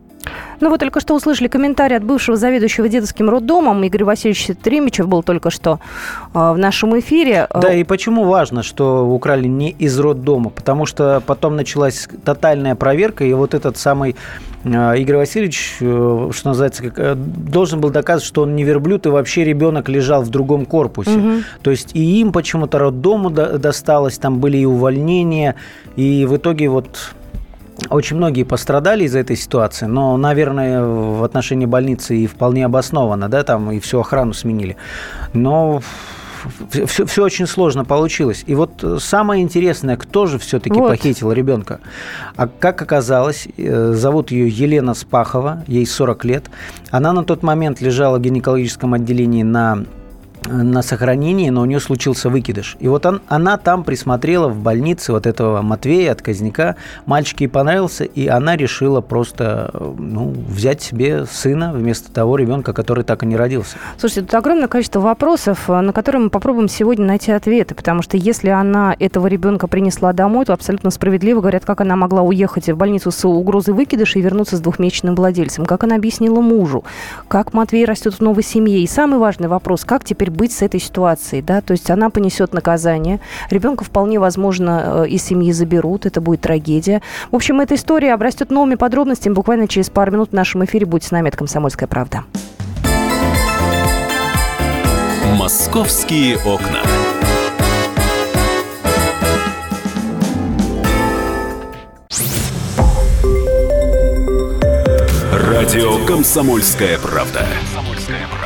Ну, 0.59 0.69
вы 0.69 0.77
только 0.77 0.99
что 0.99 1.15
услышали 1.15 1.47
комментарий 1.47 1.97
от 1.97 2.03
бывшего 2.03 2.37
заведующего 2.37 2.89
детским 2.89 3.29
роддомом. 3.29 3.83
Игорь 3.83 4.03
Васильевич 4.03 4.49
Тремичев 4.61 5.07
был 5.07 5.23
только 5.23 5.49
что 5.49 5.79
э, 6.33 6.51
в 6.51 6.57
нашем 6.57 6.99
эфире. 6.99 7.47
Да, 7.53 7.73
и 7.73 7.83
почему 7.83 8.25
важно, 8.25 8.63
что 8.63 9.07
украли 9.07 9.47
не 9.47 9.71
из 9.71 9.97
роддома? 9.99 10.49
Потому 10.49 10.85
что 10.85 11.21
потом 11.25 11.55
началась 11.55 12.07
тотальная 12.25 12.75
проверка, 12.75 13.23
и 13.23 13.33
вот 13.33 13.53
этот 13.53 13.77
самый 13.77 14.15
э, 14.63 14.97
Игорь 14.97 15.17
Васильевич, 15.17 15.77
э, 15.79 16.29
что 16.33 16.49
называется, 16.49 16.89
как, 16.89 17.17
должен 17.17 17.79
был 17.79 17.89
доказывать, 17.89 18.27
что 18.27 18.41
он 18.41 18.55
не 18.55 18.63
верблюд, 18.63 19.05
и 19.05 19.09
вообще 19.09 19.43
ребенок 19.43 19.87
лежал 19.87 20.23
в 20.23 20.29
другом 20.29 20.65
корпусе. 20.65 21.11
Угу. 21.11 21.31
То 21.61 21.71
есть 21.71 21.95
и 21.95 22.19
им 22.19 22.31
почему-то 22.31 22.79
роддому 22.79 23.29
досталось, 23.29 24.17
там 24.17 24.39
были 24.39 24.57
и 24.57 24.65
увольнения, 24.65 25.55
и 25.95 26.25
в 26.25 26.35
итоге 26.35 26.69
вот 26.69 27.13
очень 27.89 28.17
многие 28.17 28.43
пострадали 28.43 29.03
из 29.03 29.15
этой 29.15 29.36
ситуации, 29.36 29.86
но, 29.86 30.17
наверное, 30.17 30.83
в 30.83 31.24
отношении 31.24 31.65
больницы 31.65 32.17
и 32.17 32.27
вполне 32.27 32.65
обоснованно, 32.65 33.29
да, 33.29 33.43
там 33.43 33.71
и 33.71 33.79
всю 33.79 34.00
охрану 34.00 34.33
сменили. 34.33 34.77
Но 35.33 35.81
все, 36.69 37.05
все 37.05 37.24
очень 37.24 37.48
сложно 37.48 37.86
получилось. 37.86 38.43
И 38.48 38.55
вот 38.55 38.83
самое 39.00 39.43
интересное, 39.43 39.98
кто 39.98 40.25
же 40.25 40.39
все-таки 40.39 40.79
вот. 40.79 40.89
похитил 40.89 41.31
ребенка? 41.31 41.79
А 42.36 42.48
как 42.48 42.81
оказалось, 42.81 43.48
зовут 43.57 44.31
ее 44.31 44.48
Елена 44.48 44.93
Спахова, 44.93 45.63
ей 45.67 45.86
40 45.86 46.25
лет. 46.25 46.45
Она 46.91 47.13
на 47.13 47.24
тот 47.24 47.43
момент 47.43 47.81
лежала 47.81 48.17
в 48.17 48.21
гинекологическом 48.21 48.93
отделении 48.93 49.43
на 49.43 49.83
на 50.46 50.81
сохранении, 50.81 51.50
но 51.50 51.62
у 51.62 51.65
нее 51.65 51.79
случился 51.79 52.29
выкидыш. 52.29 52.77
И 52.79 52.88
вот 52.88 53.05
он, 53.05 53.22
она 53.27 53.58
там 53.58 53.84
присмотрела 53.84 54.48
в 54.48 54.58
больнице 54.58 55.12
вот 55.12 55.27
этого 55.27 55.62
Матвея, 55.62 56.12
отказника. 56.12 56.75
Мальчик 57.05 57.41
ей 57.41 57.48
понравился, 57.48 58.03
и 58.03 58.27
она 58.27 58.55
решила 58.55 59.01
просто 59.01 59.72
ну, 59.98 60.34
взять 60.48 60.81
себе 60.81 61.25
сына 61.25 61.72
вместо 61.74 62.12
того 62.12 62.38
ребенка, 62.38 62.74
который 62.74 63.03
так 63.03 63.24
и 63.24 63.25
не 63.25 63.36
родился. 63.36 63.77
Слушайте, 63.98 64.22
тут 64.22 64.34
огромное 64.36 64.67
количество 64.67 65.00
вопросов, 65.00 65.67
на 65.67 65.93
которые 65.93 66.24
мы 66.24 66.29
попробуем 66.29 66.69
сегодня 66.69 67.05
найти 67.05 67.31
ответы, 67.31 67.75
потому 67.75 68.01
что 68.01 68.17
если 68.17 68.50
она 68.50 68.96
этого 69.00 69.27
ребенка 69.27 69.67
принесла 69.67 70.13
домой, 70.13 70.46
то 70.46 70.53
абсолютно 70.53 70.89
справедливо 70.89 71.41
говорят, 71.41 71.65
как 71.65 71.81
она 71.81 71.96
могла 71.96 72.22
уехать 72.22 72.69
в 72.69 72.77
больницу 72.77 73.12
с 73.12 73.25
угрозой 73.25 73.74
выкидыша 73.74 74.19
и 74.19 74.22
вернуться 74.22 74.58
с 74.58 74.62
двухмесячным 74.62 75.15
владельцем, 75.15 75.65
как 75.65 75.84
она 75.84 75.96
объяснила 75.96 76.41
мужу, 76.41 76.84
как 77.27 77.53
Матвей 77.53 77.86
растет 77.86 78.15
в 78.15 78.22
новой 78.22 78.43
семье. 78.43 78.79
И 78.79 78.88
самый 78.88 79.19
важный 79.19 79.48
вопрос, 79.48 79.86
как 79.86 80.03
теперь 80.03 80.28
теперь 80.29 80.38
быть 80.38 80.51
с 80.51 80.62
этой 80.62 80.79
ситуацией, 80.79 81.41
да, 81.41 81.62
то 81.62 81.71
есть 81.71 81.89
она 81.89 82.09
понесет 82.09 82.53
наказание, 82.53 83.19
ребенка 83.50 83.83
вполне 83.83 84.19
возможно 84.19 85.03
э, 85.05 85.09
из 85.09 85.24
семьи 85.24 85.51
заберут, 85.51 86.05
это 86.05 86.21
будет 86.21 86.41
трагедия. 86.41 87.01
В 87.31 87.36
общем, 87.36 87.59
эта 87.62 87.75
история 87.75 88.13
обрастет 88.13 88.51
новыми 88.51 88.75
подробностями 88.75 89.33
буквально 89.33 89.67
через 89.67 89.89
пару 89.89 90.12
минут 90.12 90.29
в 90.29 90.33
нашем 90.33 90.63
эфире. 90.65 90.86
Будьте 90.86 91.07
с 91.07 91.12
нами, 91.12 91.29
это 91.29 91.38
«Комсомольская 91.38 91.88
правда». 91.88 92.24
«Московские 95.38 96.38
окна». 96.38 96.79
Радио 105.31 106.05
«Комсомольская 106.05 106.98
правда». 106.98 107.45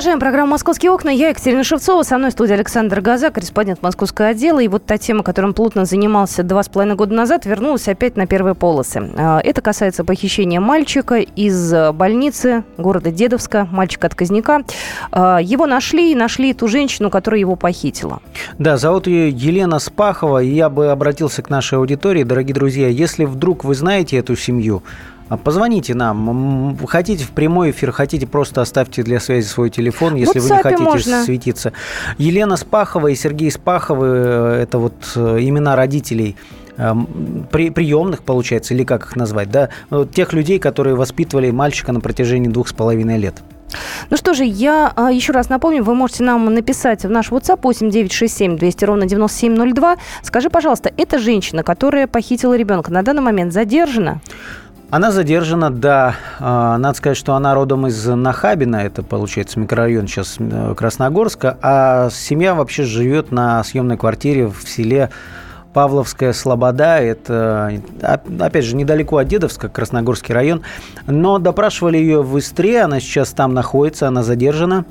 Продолжаем 0.00 0.18
программу 0.18 0.52
«Московские 0.52 0.92
окна». 0.92 1.10
Я 1.10 1.28
Екатерина 1.28 1.62
Шевцова, 1.62 2.04
со 2.04 2.16
мной 2.16 2.30
в 2.30 2.32
студии 2.32 2.54
Александр 2.54 3.02
Газа, 3.02 3.28
корреспондент 3.28 3.82
московского 3.82 4.28
отдела. 4.28 4.60
И 4.60 4.66
вот 4.66 4.86
та 4.86 4.96
тема, 4.96 5.22
которым 5.22 5.52
плотно 5.52 5.84
занимался 5.84 6.42
два 6.42 6.62
с 6.62 6.70
половиной 6.70 6.96
года 6.96 7.12
назад, 7.12 7.44
вернулась 7.44 7.86
опять 7.86 8.16
на 8.16 8.26
первые 8.26 8.54
полосы. 8.54 9.10
А, 9.18 9.42
это 9.44 9.60
касается 9.60 10.02
похищения 10.02 10.58
мальчика 10.58 11.16
из 11.16 11.74
больницы 11.92 12.64
города 12.78 13.10
Дедовска, 13.10 13.68
мальчика-отказника. 13.70 14.62
А, 15.12 15.36
его 15.36 15.66
нашли 15.66 16.12
и 16.12 16.14
нашли 16.14 16.54
ту 16.54 16.66
женщину, 16.66 17.10
которая 17.10 17.40
его 17.40 17.56
похитила. 17.56 18.22
Да, 18.58 18.78
зовут 18.78 19.06
ее 19.06 19.28
Елена 19.28 19.78
Спахова. 19.80 20.42
И 20.42 20.48
я 20.48 20.70
бы 20.70 20.90
обратился 20.90 21.42
к 21.42 21.50
нашей 21.50 21.76
аудитории, 21.76 22.22
дорогие 22.22 22.54
друзья. 22.54 22.88
Если 22.88 23.26
вдруг 23.26 23.64
вы 23.64 23.74
знаете 23.74 24.16
эту 24.16 24.34
семью, 24.34 24.82
позвоните 25.36 25.94
нам. 25.94 26.76
Хотите 26.86 27.24
в 27.24 27.30
прямой 27.30 27.70
эфир, 27.70 27.92
хотите 27.92 28.26
просто 28.26 28.60
оставьте 28.60 29.02
для 29.02 29.20
связи 29.20 29.46
свой 29.46 29.70
телефон, 29.70 30.14
если 30.14 30.38
вы 30.38 30.50
не 30.50 30.62
хотите 30.62 30.82
можно. 30.82 31.24
светиться. 31.24 31.72
Елена 32.18 32.56
Спахова 32.56 33.08
и 33.08 33.14
Сергей 33.14 33.50
Спаховы– 33.50 34.06
это 34.62 34.78
вот 34.78 34.94
э, 35.14 35.38
имена 35.40 35.76
родителей 35.76 36.36
э, 36.76 36.92
при, 37.50 37.70
приемных, 37.70 38.22
получается, 38.22 38.74
или 38.74 38.84
как 38.84 39.06
их 39.06 39.16
назвать, 39.16 39.50
да, 39.50 39.68
тех 40.12 40.32
людей, 40.32 40.58
которые 40.58 40.96
воспитывали 40.96 41.50
мальчика 41.50 41.92
на 41.92 42.00
протяжении 42.00 42.48
двух 42.48 42.68
с 42.68 42.72
половиной 42.72 43.18
лет. 43.18 43.42
Ну 44.10 44.16
что 44.16 44.34
же, 44.34 44.44
я 44.44 44.92
а, 44.96 45.12
еще 45.12 45.32
раз 45.32 45.48
напомню, 45.48 45.84
вы 45.84 45.94
можете 45.94 46.24
нам 46.24 46.52
написать 46.52 47.04
в 47.04 47.10
наш 47.10 47.30
WhatsApp 47.30 47.60
8967 47.62 48.56
200 48.56 48.84
ровно 48.84 49.06
9702. 49.06 49.96
Скажи, 50.22 50.50
пожалуйста, 50.50 50.92
эта 50.96 51.18
женщина, 51.18 51.62
которая 51.62 52.06
похитила 52.06 52.56
ребенка, 52.56 52.92
на 52.92 53.02
данный 53.02 53.22
момент 53.22 53.52
задержана? 53.52 54.20
Она 54.90 55.12
задержана, 55.12 55.70
да. 55.70 56.16
А, 56.40 56.76
надо 56.76 56.98
сказать, 56.98 57.16
что 57.16 57.34
она 57.34 57.54
родом 57.54 57.86
из 57.86 58.04
Нахабина, 58.06 58.76
это, 58.76 59.04
получается, 59.04 59.60
микрорайон 59.60 60.08
сейчас 60.08 60.36
э, 60.40 60.74
Красногорска, 60.76 61.58
а 61.62 62.10
семья 62.10 62.56
вообще 62.56 62.82
живет 62.82 63.30
на 63.30 63.62
съемной 63.62 63.96
квартире 63.96 64.48
в 64.48 64.68
селе 64.68 65.10
Павловская 65.72 66.32
Слобода, 66.32 66.98
это, 66.98 67.80
опять 68.40 68.64
же, 68.64 68.74
недалеко 68.74 69.18
от 69.18 69.28
Дедовска, 69.28 69.68
Красногорский 69.68 70.34
район. 70.34 70.62
Но 71.06 71.38
допрашивали 71.38 71.96
ее 71.96 72.22
в 72.22 72.36
Истре, 72.40 72.82
она 72.82 72.98
сейчас 72.98 73.30
там 73.30 73.54
находится, 73.54 74.08
она 74.08 74.24
задержана. 74.24 74.84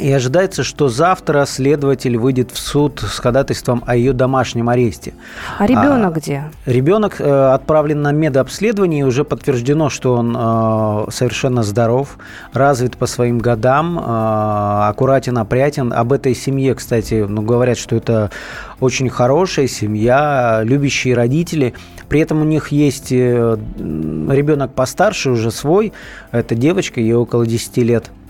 И 0.00 0.10
ожидается, 0.10 0.62
что 0.62 0.88
завтра 0.88 1.44
следователь 1.44 2.16
выйдет 2.16 2.50
в 2.50 2.58
суд 2.58 3.00
с 3.00 3.18
ходатайством 3.18 3.84
о 3.86 3.94
ее 3.94 4.14
домашнем 4.14 4.70
аресте. 4.70 5.12
А 5.58 5.66
ребенок 5.66 6.16
а, 6.16 6.18
где? 6.18 6.44
Ребенок 6.64 7.20
э, 7.20 7.52
отправлен 7.52 8.00
на 8.00 8.10
медобследование, 8.10 9.00
и 9.00 9.02
уже 9.02 9.22
подтверждено, 9.24 9.90
что 9.90 10.14
он 10.14 10.34
э, 10.34 11.10
совершенно 11.10 11.62
здоров, 11.62 12.16
развит 12.54 12.96
по 12.96 13.04
своим 13.04 13.38
годам, 13.38 13.98
э, 13.98 14.02
аккуратен, 14.88 15.36
опрятен. 15.36 15.92
Об 15.92 16.14
этой 16.14 16.34
семье, 16.34 16.74
кстати, 16.74 17.26
ну, 17.28 17.42
говорят, 17.42 17.76
что 17.76 17.94
это 17.94 18.30
очень 18.80 19.10
хорошая 19.10 19.66
семья, 19.68 20.62
любящие 20.64 21.14
родители. 21.14 21.74
При 22.08 22.20
этом 22.20 22.40
у 22.40 22.44
них 22.44 22.68
есть 22.68 23.12
э, 23.12 23.58
ребенок 23.76 24.72
постарше, 24.72 25.30
уже 25.30 25.50
свой, 25.50 25.92
это 26.30 26.54
девочка, 26.54 26.98
ей 26.98 27.12
около 27.12 27.46
10 27.46 27.76
лет– 27.76 28.10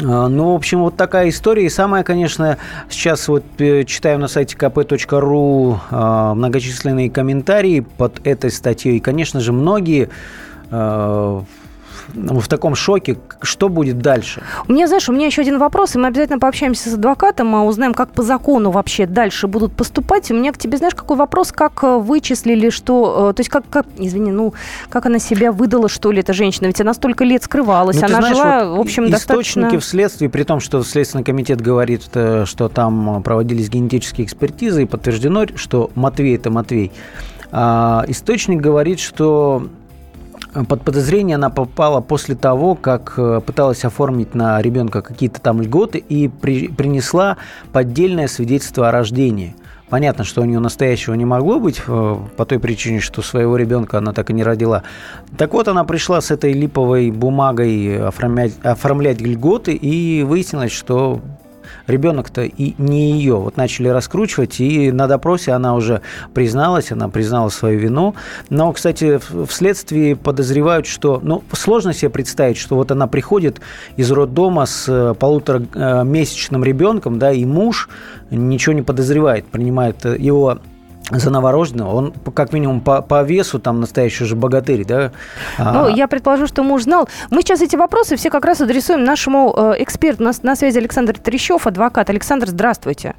ну, 0.00 0.52
в 0.52 0.56
общем, 0.56 0.80
вот 0.80 0.96
такая 0.96 1.28
история. 1.28 1.66
И 1.66 1.68
самое, 1.68 2.02
конечно, 2.04 2.58
сейчас 2.90 3.28
вот 3.28 3.44
э, 3.58 3.84
читаю 3.84 4.18
на 4.18 4.28
сайте 4.28 4.56
kp.ru 4.56 5.78
а, 5.90 6.34
многочисленные 6.34 7.10
комментарии 7.10 7.80
под 7.80 8.26
этой 8.26 8.50
статьей. 8.50 8.96
И, 8.96 9.00
конечно 9.00 9.40
же, 9.40 9.52
многие 9.52 10.08
а, 10.70 11.44
в 12.12 12.48
таком 12.48 12.74
шоке. 12.74 13.16
Что 13.42 13.68
будет 13.68 13.98
дальше? 13.98 14.42
У 14.68 14.72
меня, 14.72 14.86
знаешь, 14.86 15.08
у 15.08 15.12
меня 15.12 15.26
еще 15.26 15.42
один 15.42 15.58
вопрос, 15.58 15.94
и 15.94 15.98
мы 15.98 16.08
обязательно 16.08 16.38
пообщаемся 16.38 16.90
с 16.90 16.94
адвокатом, 16.94 17.48
мы 17.48 17.66
узнаем, 17.66 17.94
как 17.94 18.10
по 18.10 18.22
закону 18.22 18.70
вообще 18.70 19.06
дальше 19.06 19.46
будут 19.46 19.72
поступать. 19.72 20.30
У 20.30 20.34
меня 20.34 20.52
к 20.52 20.58
тебе, 20.58 20.78
знаешь, 20.78 20.94
какой 20.94 21.16
вопрос, 21.16 21.52
как 21.52 21.82
э, 21.82 21.98
вычислили, 21.98 22.70
что... 22.70 23.30
Э, 23.30 23.34
то 23.34 23.40
есть, 23.40 23.50
как, 23.50 23.64
как 23.68 23.86
извини, 23.98 24.32
ну, 24.32 24.54
как 24.88 25.06
она 25.06 25.18
себя 25.18 25.52
выдала, 25.52 25.88
что 25.88 26.10
ли, 26.10 26.20
эта 26.20 26.32
женщина? 26.32 26.66
Ведь 26.66 26.80
она 26.80 26.94
столько 26.94 27.24
лет 27.24 27.42
скрывалась, 27.42 28.00
ну, 28.00 28.06
она 28.06 28.18
знаешь, 28.18 28.36
жила, 28.36 28.64
вот 28.68 28.78
в 28.78 28.80
общем, 28.80 29.04
источники 29.04 29.12
достаточно... 29.12 29.80
в 29.80 29.84
следствии, 29.84 30.26
при 30.28 30.42
том, 30.42 30.60
что 30.60 30.82
Следственный 30.82 31.24
комитет 31.24 31.60
говорит, 31.60 32.08
э, 32.14 32.44
что 32.46 32.68
там 32.68 33.22
проводились 33.22 33.68
генетические 33.68 34.26
экспертизы, 34.26 34.82
и 34.82 34.86
подтверждено, 34.86 35.46
что 35.56 35.90
Матвей– 35.94 36.36
это 36.36 36.50
Матвей. 36.50 36.92
А, 37.56 38.04
источник 38.08 38.60
говорит, 38.60 38.98
что 38.98 39.68
под 40.68 40.82
подозрение 40.82 41.34
она 41.34 41.50
попала 41.50 42.00
после 42.00 42.36
того, 42.36 42.74
как 42.76 43.14
э, 43.16 43.40
пыталась 43.44 43.84
оформить 43.84 44.34
на 44.34 44.62
ребенка 44.62 45.02
какие-то 45.02 45.40
там 45.40 45.60
льготы 45.60 45.98
и 45.98 46.28
при, 46.28 46.68
принесла 46.68 47.36
поддельное 47.72 48.28
свидетельство 48.28 48.88
о 48.88 48.92
рождении. 48.92 49.56
Понятно, 49.90 50.24
что 50.24 50.40
у 50.42 50.44
нее 50.44 50.60
настоящего 50.60 51.14
не 51.14 51.24
могло 51.24 51.58
быть 51.58 51.82
э, 51.86 52.16
по 52.36 52.46
той 52.46 52.58
причине, 52.58 53.00
что 53.00 53.20
своего 53.20 53.56
ребенка 53.56 53.98
она 53.98 54.12
так 54.12 54.30
и 54.30 54.32
не 54.32 54.44
родила. 54.44 54.84
Так 55.36 55.52
вот, 55.52 55.68
она 55.68 55.84
пришла 55.84 56.20
с 56.20 56.30
этой 56.30 56.52
липовой 56.52 57.10
бумагой 57.10 58.06
оформлять, 58.06 58.54
оформлять 58.62 59.20
льготы 59.20 59.72
и 59.74 60.22
выяснилось, 60.22 60.72
что 60.72 61.20
ребенок-то 61.86 62.42
и 62.42 62.74
не 62.78 63.12
ее. 63.12 63.36
Вот 63.36 63.56
начали 63.56 63.88
раскручивать, 63.88 64.60
и 64.60 64.90
на 64.92 65.06
допросе 65.06 65.52
она 65.52 65.74
уже 65.74 66.00
призналась, 66.32 66.92
она 66.92 67.08
признала 67.08 67.48
свою 67.48 67.78
вину. 67.78 68.14
Но, 68.50 68.72
кстати, 68.72 69.20
в 69.30 69.50
следствии 69.50 70.14
подозревают, 70.14 70.86
что, 70.86 71.20
ну, 71.22 71.42
сложно 71.52 71.92
себе 71.92 72.10
представить, 72.10 72.56
что 72.56 72.76
вот 72.76 72.90
она 72.90 73.06
приходит 73.06 73.60
из 73.96 74.10
роддома 74.10 74.66
с 74.66 74.86
э, 74.88 75.14
полуторамесячным 75.14 76.64
ребенком, 76.64 77.18
да, 77.18 77.32
и 77.32 77.44
муж 77.44 77.88
ничего 78.30 78.74
не 78.74 78.82
подозревает, 78.82 79.46
принимает 79.46 80.04
его 80.04 80.58
за 81.10 81.30
новорожденного, 81.30 81.94
он 81.94 82.14
как 82.34 82.52
минимум 82.52 82.80
по, 82.80 83.02
по 83.02 83.22
весу 83.22 83.58
там 83.58 83.80
настоящий 83.80 84.24
же 84.24 84.36
богатырь, 84.36 84.84
да? 84.84 85.12
Ну, 85.58 85.86
а... 85.86 85.90
я 85.90 86.08
предположу, 86.08 86.46
что 86.46 86.62
муж 86.62 86.84
знал. 86.84 87.08
Мы 87.30 87.42
сейчас 87.42 87.60
эти 87.60 87.76
вопросы 87.76 88.16
все 88.16 88.30
как 88.30 88.44
раз 88.44 88.60
адресуем 88.60 89.04
нашему 89.04 89.54
э, 89.56 89.82
эксперту. 89.82 90.22
У 90.22 90.26
нас 90.26 90.42
на 90.42 90.56
связи 90.56 90.78
Александр 90.78 91.18
Трещев, 91.18 91.66
адвокат. 91.66 92.08
Александр, 92.08 92.48
здравствуйте. 92.48 93.14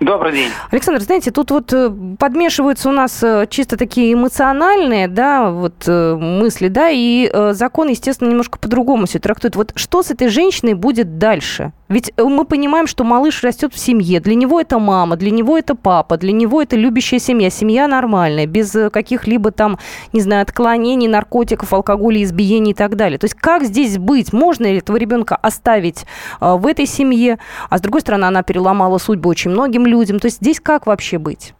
Добрый 0.00 0.32
день. 0.32 0.50
Александр, 0.70 1.00
знаете, 1.00 1.30
тут 1.30 1.50
вот 1.50 1.72
э, 1.72 1.90
подмешиваются 2.18 2.88
у 2.88 2.92
нас 2.92 3.22
э, 3.22 3.46
чисто 3.48 3.76
такие 3.76 4.12
эмоциональные, 4.12 5.08
да, 5.08 5.50
вот 5.50 5.84
э, 5.86 6.16
мысли, 6.16 6.68
да, 6.68 6.90
и 6.90 7.30
закон, 7.52 7.88
естественно, 7.88 8.28
немножко 8.28 8.58
по-другому 8.58 9.06
все 9.06 9.18
трактует. 9.18 9.56
Вот 9.56 9.72
что 9.74 10.02
с 10.02 10.10
этой 10.10 10.28
женщиной 10.28 10.74
будет 10.74 11.18
дальше? 11.18 11.72
Ведь 11.88 12.12
мы 12.18 12.44
понимаем, 12.44 12.86
что 12.86 13.04
малыш 13.04 13.44
растет 13.44 13.72
в 13.72 13.78
семье. 13.78 14.20
Для 14.20 14.34
него 14.34 14.60
это 14.60 14.78
мама, 14.78 15.16
для 15.16 15.30
него 15.30 15.56
это 15.56 15.74
папа, 15.76 16.16
для 16.16 16.32
него 16.32 16.60
это 16.60 16.76
любящая 16.76 17.20
семья. 17.20 17.48
Семья 17.48 17.86
нормальная, 17.86 18.46
без 18.46 18.76
каких-либо 18.92 19.52
там, 19.52 19.78
не 20.12 20.20
знаю, 20.20 20.42
отклонений, 20.42 21.06
наркотиков, 21.06 21.72
алкоголя, 21.72 22.22
избиений 22.22 22.72
и 22.72 22.74
так 22.74 22.96
далее. 22.96 23.18
То 23.18 23.26
есть 23.26 23.34
как 23.34 23.62
здесь 23.62 23.98
быть? 23.98 24.32
Можно 24.32 24.66
ли 24.66 24.78
этого 24.78 24.96
ребенка 24.96 25.36
оставить 25.36 26.06
в 26.40 26.66
этой 26.66 26.86
семье? 26.86 27.38
А 27.70 27.78
с 27.78 27.80
другой 27.80 28.00
стороны, 28.00 28.24
она 28.24 28.42
переломала 28.42 28.98
судьбу 28.98 29.28
очень 29.28 29.52
многим 29.66 29.86
людям. 29.86 30.18
То 30.18 30.26
есть 30.26 30.38
здесь 30.38 30.60
как 30.60 30.86
вообще 30.86 31.18
быть? 31.18 31.54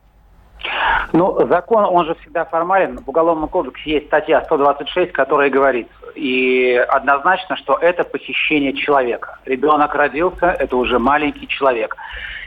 Ну, 1.12 1.46
закон, 1.48 1.84
он 1.84 2.06
же 2.06 2.14
всегда 2.16 2.44
формален. 2.44 2.98
В 2.98 3.08
Уголовном 3.08 3.48
кодексе 3.48 3.90
есть 3.90 4.06
статья 4.06 4.42
126, 4.42 5.12
которая 5.12 5.50
говорит, 5.50 5.88
и 6.14 6.74
однозначно, 6.88 7.56
что 7.56 7.76
это 7.76 8.04
похищение 8.04 8.72
человека. 8.72 9.38
Ребенок 9.44 9.94
родился, 9.94 10.46
это 10.46 10.76
уже 10.76 10.98
маленький 10.98 11.46
человек. 11.46 11.96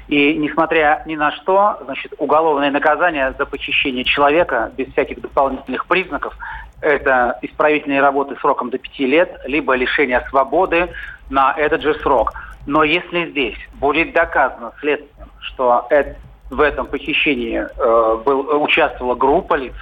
И 0.08 0.36
несмотря 0.36 1.04
ни 1.06 1.16
на 1.16 1.32
что, 1.32 1.78
значит, 1.86 2.14
уголовное 2.18 2.72
наказание 2.72 3.34
за 3.38 3.46
похищение 3.46 4.04
человека 4.04 4.72
без 4.76 4.88
всяких 4.92 5.22
дополнительных 5.22 5.86
признаков 5.86 6.36
это 6.82 7.38
исправительные 7.42 8.02
работы 8.02 8.36
сроком 8.42 8.70
до 8.70 8.78
пяти 8.78 9.06
лет, 9.06 9.30
либо 9.46 9.76
лишение 9.76 10.26
свободы 10.30 10.90
на 11.30 11.54
этот 11.56 11.82
же 11.82 11.94
срок. 11.96 12.34
Но 12.66 12.84
если 12.84 13.30
здесь 13.30 13.58
будет 13.76 14.14
доказано 14.14 14.74
следствием, 14.80 15.30
что 15.40 15.88
это 15.90 16.16
в 16.50 16.62
этом 16.62 16.88
похищении 16.88 17.60
э, 17.62 18.22
был, 18.26 18.62
участвовала 18.64 19.16
группа 19.16 19.56
лиц, 19.56 19.74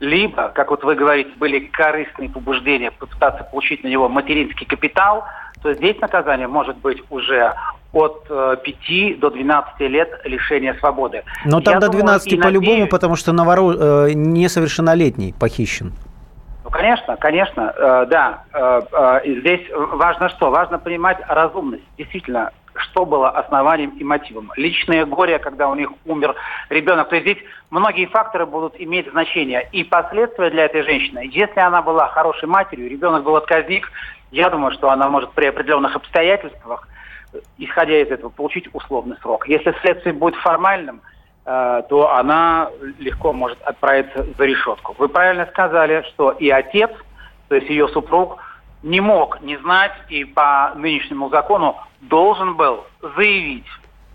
либо, 0.00 0.48
как 0.54 0.70
вот 0.70 0.82
вы 0.84 0.94
говорите, 0.94 1.30
были 1.36 1.60
корыстные 1.60 2.30
побуждения 2.30 2.90
попытаться 2.90 3.44
получить 3.44 3.84
на 3.84 3.88
него 3.88 4.08
материнский 4.08 4.66
капитал, 4.66 5.24
то 5.62 5.72
здесь 5.72 5.98
наказание 6.00 6.48
может 6.48 6.76
быть 6.78 7.02
уже 7.10 7.54
от 7.92 8.26
э, 8.28 8.56
5 8.62 9.20
до 9.20 9.30
12 9.30 9.80
лет 9.80 10.20
лишения 10.24 10.74
свободы. 10.74 11.22
Но 11.44 11.60
там 11.60 11.74
Я 11.74 11.80
до 11.80 11.88
12 11.88 12.30
думаю, 12.30 12.42
по-любому, 12.42 12.70
надеюсь... 12.70 12.90
потому 12.90 13.16
что 13.16 13.32
наворо... 13.32 14.06
э, 14.06 14.12
несовершеннолетний 14.14 15.34
похищен. 15.38 15.92
Конечно, 16.74 17.16
конечно, 17.16 17.72
э, 17.76 18.06
да. 18.06 18.42
Э, 18.52 18.82
э, 18.92 19.20
здесь 19.38 19.64
важно 19.70 20.28
что? 20.28 20.50
Важно 20.50 20.80
понимать 20.80 21.18
разумность. 21.28 21.84
Действительно, 21.96 22.50
что 22.74 23.06
было 23.06 23.30
основанием 23.30 23.90
и 23.90 24.02
мотивом. 24.02 24.50
Личное 24.56 25.06
горе, 25.06 25.38
когда 25.38 25.68
у 25.68 25.76
них 25.76 25.90
умер 26.04 26.34
ребенок. 26.70 27.10
То 27.10 27.14
есть 27.14 27.28
здесь 27.28 27.44
многие 27.70 28.06
факторы 28.06 28.44
будут 28.44 28.74
иметь 28.80 29.08
значение. 29.08 29.68
И 29.70 29.84
последствия 29.84 30.50
для 30.50 30.64
этой 30.64 30.82
женщины. 30.82 31.30
Если 31.30 31.60
она 31.60 31.80
была 31.80 32.08
хорошей 32.08 32.48
матерью, 32.48 32.90
ребенок 32.90 33.22
был 33.22 33.36
отказник, 33.36 33.88
я 34.32 34.50
думаю, 34.50 34.72
что 34.72 34.90
она 34.90 35.08
может 35.08 35.30
при 35.30 35.46
определенных 35.46 35.94
обстоятельствах, 35.94 36.88
исходя 37.56 38.02
из 38.02 38.08
этого, 38.08 38.30
получить 38.30 38.68
условный 38.72 39.16
срок. 39.22 39.46
Если 39.46 39.72
следствие 39.80 40.12
будет 40.12 40.34
формальным, 40.40 41.02
то 41.44 42.14
она 42.14 42.70
легко 42.98 43.32
может 43.32 43.60
отправиться 43.62 44.26
за 44.36 44.44
решетку. 44.44 44.94
Вы 44.98 45.08
правильно 45.08 45.46
сказали, 45.46 46.02
что 46.08 46.30
и 46.30 46.48
отец, 46.48 46.90
то 47.48 47.54
есть 47.54 47.68
ее 47.68 47.88
супруг, 47.88 48.38
не 48.82 49.00
мог 49.00 49.40
не 49.40 49.56
знать 49.58 49.92
и 50.08 50.24
по 50.24 50.72
нынешнему 50.76 51.28
закону 51.30 51.76
должен 52.02 52.54
был 52.54 52.84
заявить, 53.16 53.66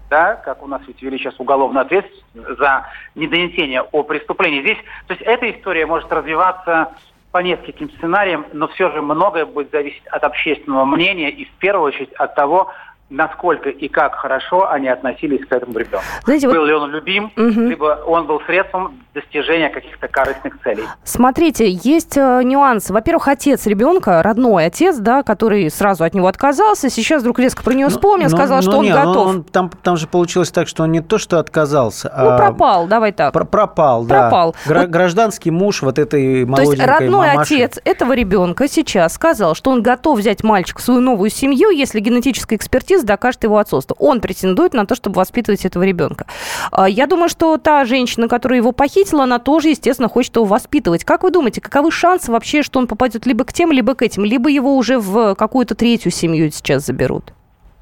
да, 0.09 0.35
как 0.35 0.63
у 0.63 0.67
нас 0.67 0.81
ведь 0.87 1.01
ввели 1.01 1.17
сейчас 1.17 1.39
уголовную 1.39 1.81
ответственность 1.81 2.57
за 2.57 2.85
недонесение 3.15 3.81
о 3.81 4.03
преступлении. 4.03 4.61
Здесь, 4.61 4.77
то 5.07 5.13
есть 5.13 5.23
эта 5.23 5.49
история 5.51 5.85
может 5.85 6.11
развиваться 6.11 6.91
по 7.31 7.39
нескольким 7.39 7.91
сценариям, 7.91 8.45
но 8.53 8.67
все 8.69 8.91
же 8.91 9.01
многое 9.01 9.45
будет 9.45 9.71
зависеть 9.71 10.05
от 10.07 10.23
общественного 10.23 10.85
мнения 10.85 11.29
и 11.29 11.45
в 11.45 11.51
первую 11.53 11.87
очередь 11.87 12.11
от 12.13 12.33
того, 12.33 12.71
насколько 13.09 13.69
и 13.69 13.87
как 13.87 14.15
хорошо 14.15 14.69
они 14.69 14.87
относились 14.87 15.45
к 15.45 15.51
этому 15.51 15.77
ребенку. 15.77 16.05
Знаете, 16.23 16.47
был 16.47 16.59
вот... 16.59 16.67
ли 16.67 16.73
он 16.73 16.91
любим, 16.91 17.25
угу. 17.35 17.61
либо 17.61 18.03
он 18.05 18.27
был 18.27 18.41
средством 18.45 18.99
достижения 19.13 19.69
каких-то 19.69 20.07
корыстных 20.07 20.61
целей. 20.63 20.83
Смотрите, 21.03 21.69
есть 21.69 22.15
э, 22.17 22.41
нюансы. 22.43 22.93
Во-первых, 22.93 23.27
отец 23.27 23.65
ребенка, 23.65 24.21
родной 24.21 24.65
отец, 24.65 24.97
да, 24.97 25.23
который 25.23 25.69
сразу 25.71 26.03
от 26.03 26.13
него 26.13 26.27
отказался, 26.27 26.89
сейчас 26.89 27.21
вдруг 27.21 27.39
резко 27.39 27.63
про 27.63 27.73
него 27.73 27.89
вспомнил, 27.89 28.29
но, 28.29 28.37
сказал, 28.37 28.57
но, 28.57 28.61
что 28.61 28.77
он 28.77 28.85
не, 28.85 28.91
готов. 28.91 29.27
Он, 29.27 29.43
там, 29.43 29.71
там 29.81 29.97
же 29.97 30.07
получилось 30.07 30.51
так, 30.51 30.67
что 30.67 30.83
он 30.83 30.91
не 30.91 31.01
то, 31.01 31.17
что 31.17 31.39
отказался, 31.39 32.13
ну, 32.15 32.29
а... 32.29 32.37
пропал, 32.37 32.87
давай 32.87 33.11
так. 33.11 33.33
Про 33.33 33.45
пропал, 33.45 34.05
да. 34.05 34.21
Пропал. 34.21 34.55
Гра- 34.65 34.81
вот... 34.81 34.89
Гражданский 34.89 35.51
муж 35.51 35.81
вот 35.81 35.97
этой 35.97 36.45
молоденькой 36.45 36.77
То 36.77 36.81
есть 36.83 36.99
родной 36.99 37.27
мамаши. 37.27 37.55
отец 37.55 37.79
этого 37.83 38.13
ребенка 38.13 38.67
сейчас 38.67 39.13
сказал, 39.13 39.55
что 39.55 39.71
он 39.71 39.81
готов 39.81 40.19
взять 40.19 40.43
мальчика 40.43 40.79
в 40.79 40.83
свою 40.83 41.01
новую 41.01 41.31
семью, 41.31 41.71
если 41.71 41.99
генетическая 41.99 42.55
экспертиза 42.55 42.98
докажет 43.03 43.43
его 43.43 43.57
отцовство. 43.57 43.95
Он 43.99 44.21
претендует 44.21 44.73
на 44.73 44.85
то, 44.85 44.95
чтобы 44.95 45.17
воспитывать 45.17 45.65
этого 45.65 45.83
ребенка. 45.83 46.25
А, 46.71 46.87
я 46.87 47.07
думаю, 47.07 47.29
что 47.29 47.57
та 47.57 47.85
женщина, 47.85 48.27
которая 48.27 48.59
его 48.59 48.71
похитила, 48.71 49.23
она 49.23 49.39
тоже, 49.39 49.69
естественно, 49.69 50.09
хочет 50.09 50.35
его 50.35 50.45
воспитывать. 50.45 51.03
Как 51.03 51.23
вы 51.23 51.31
думаете, 51.31 51.61
каковы 51.61 51.91
шансы 51.91 52.31
вообще, 52.31 52.63
что 52.63 52.79
он 52.79 52.87
попадет 52.87 53.25
либо 53.25 53.43
к 53.45 53.53
тем, 53.53 53.71
либо 53.71 53.95
к 53.95 54.01
этим, 54.01 54.25
либо 54.25 54.49
его 54.49 54.75
уже 54.75 54.99
в 54.99 55.35
какую-то 55.35 55.75
третью 55.75 56.11
семью 56.11 56.51
сейчас 56.51 56.85
заберут? 56.85 57.33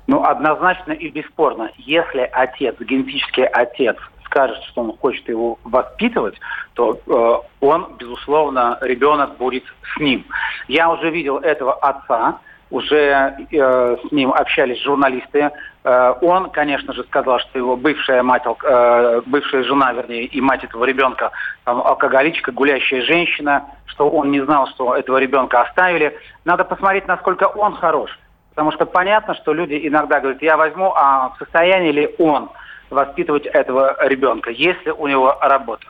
Ну, 0.08 0.23
однозначно 0.23 0.93
и 0.93 1.10
бесспорно. 1.10 1.69
Если 1.77 2.30
отец, 2.32 2.75
генетический 2.80 3.45
отец, 3.45 3.97
скажет, 4.23 4.62
что 4.63 4.82
он 4.82 4.97
хочет 4.97 5.27
его 5.27 5.58
воспитывать, 5.63 6.36
то 6.73 6.99
э, 7.08 7.65
он, 7.65 7.95
безусловно, 7.97 8.77
ребенок 8.82 9.38
будет 9.38 9.63
с 9.95 9.99
ним. 9.99 10.25
Я 10.67 10.91
уже 10.91 11.10
видел 11.10 11.38
этого 11.38 11.73
отца, 11.73 12.39
уже 12.69 13.36
э, 13.51 13.97
с 14.08 14.12
ним 14.12 14.34
общались 14.34 14.82
журналисты. 14.84 15.51
Э, 15.84 16.13
он, 16.21 16.49
конечно 16.49 16.93
же, 16.93 17.03
сказал, 17.03 17.39
что 17.39 17.58
его 17.58 17.77
бывшая 17.77 18.23
мать, 18.23 18.43
э, 18.45 19.21
бывшая 19.25 19.63
жена, 19.63 19.93
вернее, 19.93 20.25
и 20.25 20.41
мать 20.41 20.63
этого 20.63 20.84
ребенка, 20.84 21.32
там, 21.63 21.82
алкоголичка, 21.82 22.51
гулящая 22.51 23.01
женщина, 23.01 23.65
что 23.86 24.10
он 24.10 24.32
не 24.32 24.41
знал, 24.41 24.67
что 24.67 24.95
этого 24.95 25.17
ребенка 25.17 25.62
оставили. 25.62 26.17
Надо 26.45 26.65
посмотреть, 26.65 27.08
насколько 27.08 27.45
он 27.45 27.75
хорош. 27.75 28.17
Потому 28.49 28.71
что 28.71 28.86
понятно, 28.86 29.36
что 29.36 29.53
люди 29.53 29.80
иногда 29.84 30.19
говорят, 30.19 30.41
я 30.41 30.58
возьму, 30.58 30.91
а 30.95 31.30
в 31.30 31.38
состоянии 31.38 31.91
ли 31.91 32.15
он 32.17 32.49
воспитывать 32.89 33.45
этого 33.45 33.95
ребенка, 34.08 34.49
если 34.49 34.89
у 34.89 35.08
него 35.08 35.38
работа. 35.41 35.86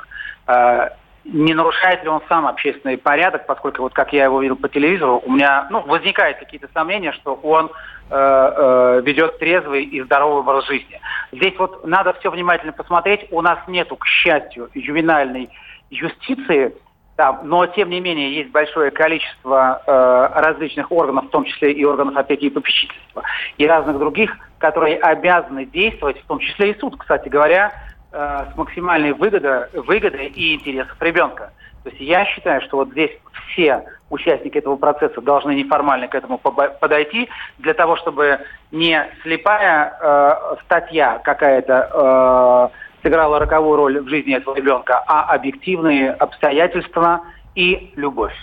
Не 1.30 1.54
нарушает 1.54 2.04
ли 2.04 2.10
он 2.10 2.22
сам 2.30 2.48
общественный 2.48 2.98
порядок, 2.98 3.46
поскольку 3.48 3.82
вот 3.82 3.94
как 3.94 4.14
я 4.14 4.24
его 4.24 4.42
видел 4.42 4.56
по 4.56 4.70
телевизору, 4.70 5.22
у 5.26 5.32
меня 5.32 5.68
ну, 5.70 5.82
возникают 5.82 6.38
какие-то 6.38 6.70
сомнения, 6.74 7.12
что 7.12 7.34
он 7.34 7.70
э, 8.10 8.16
э, 8.16 9.02
ведет 9.04 9.38
трезвый 9.38 9.84
и 9.84 10.02
здоровый 10.02 10.40
образ 10.40 10.66
жизни. 10.68 11.02
Здесь 11.34 11.54
вот 11.58 11.86
надо 11.86 12.14
все 12.14 12.32
внимательно 12.32 12.72
посмотреть. 12.72 13.28
У 13.32 13.42
нас 13.42 13.60
нету, 13.68 13.98
к 13.98 14.06
счастью, 14.06 14.70
ювенальной 14.74 15.50
юстиции, 15.90 16.74
да, 17.18 17.42
но 17.44 17.66
тем 17.66 17.90
не 17.90 18.00
менее 18.00 18.34
есть 18.34 18.52
большое 18.52 18.92
количество 18.92 19.82
э, 19.86 20.40
различных 20.40 20.90
органов, 20.92 21.26
в 21.26 21.30
том 21.30 21.44
числе 21.44 21.74
и 21.74 21.84
органов 21.84 22.16
опеки 22.16 22.46
и 22.46 22.50
попечительства, 22.50 23.24
и 23.58 23.68
разных 23.68 24.00
других, 24.00 24.38
которые 24.60 24.98
обязаны 25.00 25.66
действовать, 25.66 26.22
в 26.22 26.28
том 26.28 26.40
числе 26.40 26.72
и 26.72 26.80
суд, 26.80 26.96
кстати 26.98 27.28
говоря, 27.28 27.74
с 28.12 28.56
максимальной 28.56 29.12
выгодой, 29.14 29.68
выгодой 29.74 30.28
и 30.28 30.56
интересов 30.56 30.96
ребенка. 31.02 31.52
То 31.84 31.90
есть 31.90 32.02
я 32.02 32.26
считаю, 32.26 32.62
что 32.62 32.78
вот 32.78 32.90
здесь 32.92 33.12
все 33.50 33.84
участники 34.10 34.58
этого 34.58 34.76
процесса 34.76 35.22
должны 35.22 35.56
неформально 35.56 36.08
к 36.08 36.16
этому 36.16 36.38
подойти 36.38 37.30
для 37.60 37.74
того, 37.74 37.96
чтобы 37.98 38.40
не 38.72 39.06
слепая 39.24 39.94
э, 40.00 40.56
статья 40.66 41.20
какая-то 41.24 42.72
э, 42.74 43.04
сыграла 43.04 43.40
роковую 43.40 43.76
роль 43.78 44.02
в 44.02 44.10
жизни 44.10 44.36
этого 44.36 44.56
ребенка, 44.56 45.04
а 45.08 45.34
объективные 45.34 46.12
обстоятельства 46.12 47.22
и 47.56 47.92
любовь. 47.96 48.36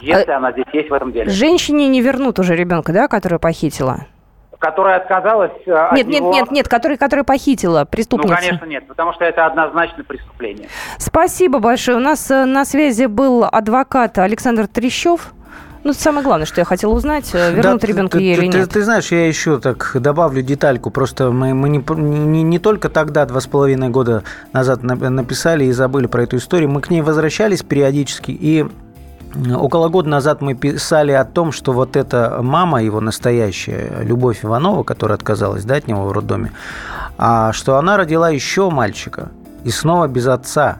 Если 0.00 0.30
а, 0.30 0.38
она 0.38 0.52
здесь 0.52 0.66
есть 0.72 0.90
в 0.90 0.94
этом 0.94 1.12
деле. 1.12 1.30
Женщине 1.30 1.88
не 1.88 2.00
вернут 2.00 2.38
уже 2.38 2.56
ребенка, 2.56 2.92
да, 2.92 3.08
которую 3.08 3.38
похитила? 3.40 4.06
Которая 4.60 4.98
отказалась 4.98 5.52
э, 5.66 5.72
от 5.72 5.92
Нет, 5.94 6.06
нет, 6.06 6.20
него... 6.20 6.32
нет, 6.32 6.50
нет, 6.52 6.68
которая, 6.68 6.96
которая 6.98 7.24
похитила 7.24 7.86
преступницу. 7.86 8.32
Ну, 8.32 8.40
конечно, 8.40 8.64
нет, 8.66 8.86
потому 8.86 9.12
что 9.14 9.24
это 9.24 9.46
однозначно 9.46 10.04
преступление. 10.04 10.68
Спасибо 10.98 11.58
большое. 11.58 11.96
У 11.96 12.00
нас 12.00 12.30
э, 12.30 12.44
на 12.44 12.64
связи 12.64 13.06
был 13.06 13.44
адвокат 13.44 14.18
Александр 14.18 14.68
Трещев. 14.68 15.32
Ну, 15.82 15.92
это 15.92 16.00
самое 16.00 16.22
главное, 16.22 16.44
что 16.44 16.60
я 16.60 16.66
хотела 16.66 16.92
узнать, 16.92 17.30
э, 17.32 17.54
вернут 17.54 17.80
Да, 17.80 17.86
ребенка 17.86 18.18
ты, 18.18 18.22
ей 18.22 18.36
ты, 18.36 18.42
или 18.42 18.50
ты- 18.52 18.58
нет. 18.58 18.70
Ты, 18.70 18.82
знаешь, 18.82 19.10
я 19.10 19.26
еще 19.26 19.58
так 19.58 19.92
добавлю 19.94 20.42
детальку. 20.42 20.90
Просто 20.90 21.30
мы, 21.30 21.54
мы 21.54 21.70
не, 21.70 21.82
не, 21.96 22.42
не 22.42 22.58
только 22.58 22.90
тогда, 22.90 23.24
два 23.24 23.40
с 23.40 23.46
половиной 23.46 23.88
года 23.88 24.22
назад, 24.52 24.82
на- 24.82 24.94
написали 25.08 25.64
и 25.64 25.72
забыли 25.72 26.06
про 26.06 26.24
эту 26.24 26.36
историю. 26.36 26.68
Мы 26.68 26.82
к 26.82 26.90
ней 26.90 27.00
возвращались 27.00 27.62
периодически. 27.62 28.30
И 28.32 28.66
около 29.56 29.88
года 29.88 30.08
назад 30.08 30.40
мы 30.42 30.54
писали 30.54 31.12
о 31.12 31.24
том, 31.24 31.52
что 31.52 31.72
вот 31.72 31.96
эта 31.96 32.38
мама, 32.42 32.82
его 32.82 33.00
настоящая, 33.00 34.02
Любовь 34.02 34.44
Иванова, 34.44 34.82
которая 34.82 35.16
отказалась 35.16 35.64
да, 35.64 35.76
от 35.76 35.86
него 35.86 36.04
в 36.04 36.12
роддоме, 36.12 36.52
а, 37.18 37.52
что 37.52 37.76
она 37.76 37.96
родила 37.96 38.28
еще 38.30 38.70
мальчика. 38.70 39.28
И 39.64 39.70
снова 39.70 40.08
без 40.08 40.26
отца. 40.26 40.78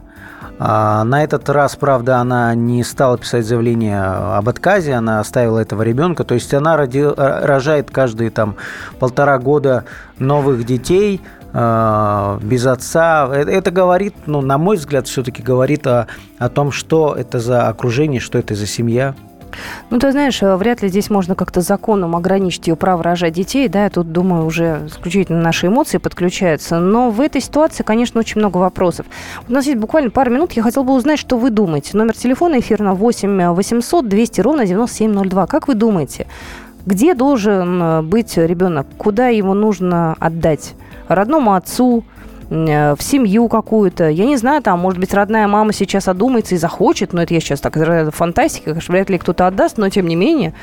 А, 0.59 1.03
На 1.03 1.23
этот 1.23 1.49
раз, 1.49 1.75
правда, 1.75 2.17
она 2.17 2.53
не 2.55 2.83
стала 2.83 3.17
писать 3.17 3.45
заявление 3.45 4.01
об 4.01 4.47
отказе, 4.49 4.93
она 4.93 5.19
оставила 5.19 5.59
этого 5.59 5.81
ребенка. 5.83 6.23
То 6.23 6.33
есть 6.35 6.53
она 6.53 6.75
роди- 6.77 6.99
р- 7.01 7.45
рожает 7.45 7.89
каждые 7.91 8.29
там 8.31 8.55
полтора 8.99 9.37
года 9.39 9.85
новых 10.19 10.63
детей 10.65 11.21
э, 11.23 11.40
без 11.53 12.65
отца. 12.65 13.27
Э- 13.31 13.43
Это 13.49 13.71
говорит, 13.71 14.15
ну, 14.25 14.41
на 14.41 14.57
мой 14.57 14.77
взгляд, 14.77 15.07
все-таки 15.07 15.43
говорит 15.43 15.85
о, 15.87 16.07
о 16.37 16.49
том, 16.49 16.71
что 16.71 17.13
это 17.17 17.39
за 17.39 17.67
окружение, 17.67 18.19
что 18.19 18.37
это 18.37 18.55
за 18.55 18.67
семья. 18.67 19.15
Ну, 19.89 19.99
ты 19.99 20.11
знаешь, 20.11 20.41
э, 20.41 20.55
вряд 20.55 20.81
ли 20.81 20.89
здесь 20.89 21.09
можно 21.09 21.35
как-то 21.35 21.61
законом 21.61 22.15
ограничить 22.15 22.67
ее 22.67 22.75
право 22.75 23.03
рожать 23.03 23.33
детей, 23.33 23.67
да, 23.67 23.83
я 23.83 23.89
тут, 23.89 24.11
думаю, 24.11 24.45
уже 24.45 24.83
исключительно 24.87 25.41
наши 25.41 25.67
эмоции 25.67 25.97
подключаются, 25.97 26.79
но 26.79 27.09
в 27.09 27.21
этой 27.21 27.41
ситуации, 27.41 27.83
конечно, 27.83 28.19
очень 28.19 28.39
много 28.39 28.57
вопросов. 28.57 29.05
У 29.47 29.51
нас 29.51 29.65
есть 29.65 29.77
буквально 29.77 30.09
пару 30.09 30.31
минут, 30.31 30.53
я 30.53 30.63
хотела 30.63 30.83
бы 30.83 30.93
узнать, 30.93 31.19
что 31.19 31.37
вы 31.37 31.49
думаете. 31.49 31.97
Номер 31.97 32.15
телефона 32.15 32.59
эфирного 32.59 32.95
8 32.95 33.49
800 33.53 34.07
200 34.07 34.41
ровно 34.41 34.65
9702. 34.65 35.47
Как 35.47 35.67
вы 35.67 35.75
думаете, 35.75 36.27
где 36.85 37.13
должен 37.13 37.81
э, 37.81 38.01
быть 38.01 38.37
ребенок? 38.37 38.87
Куда 38.97 39.27
его 39.27 39.53
нужно 39.53 40.15
отдать? 40.19 40.73
Родному 41.15 41.53
отцу, 41.53 42.03
э, 42.49 42.95
в 42.95 43.01
семью 43.01 43.47
какую-то. 43.47 44.09
Я 44.09 44.25
не 44.25 44.37
знаю, 44.37 44.61
там, 44.61 44.79
может 44.79 44.99
быть, 44.99 45.13
родная 45.13 45.47
мама 45.47 45.73
сейчас 45.73 46.07
одумается 46.07 46.55
и 46.55 46.57
захочет, 46.57 47.13
но 47.13 47.21
это 47.21 47.33
я 47.33 47.39
сейчас 47.39 47.61
так, 47.61 47.75
фантастика, 48.13 48.77
вряд 48.87 49.09
ли 49.09 49.17
кто-то 49.17 49.47
отдаст, 49.47 49.77
но 49.77 49.89
тем 49.89 50.07
не 50.07 50.15
менее, 50.15 50.53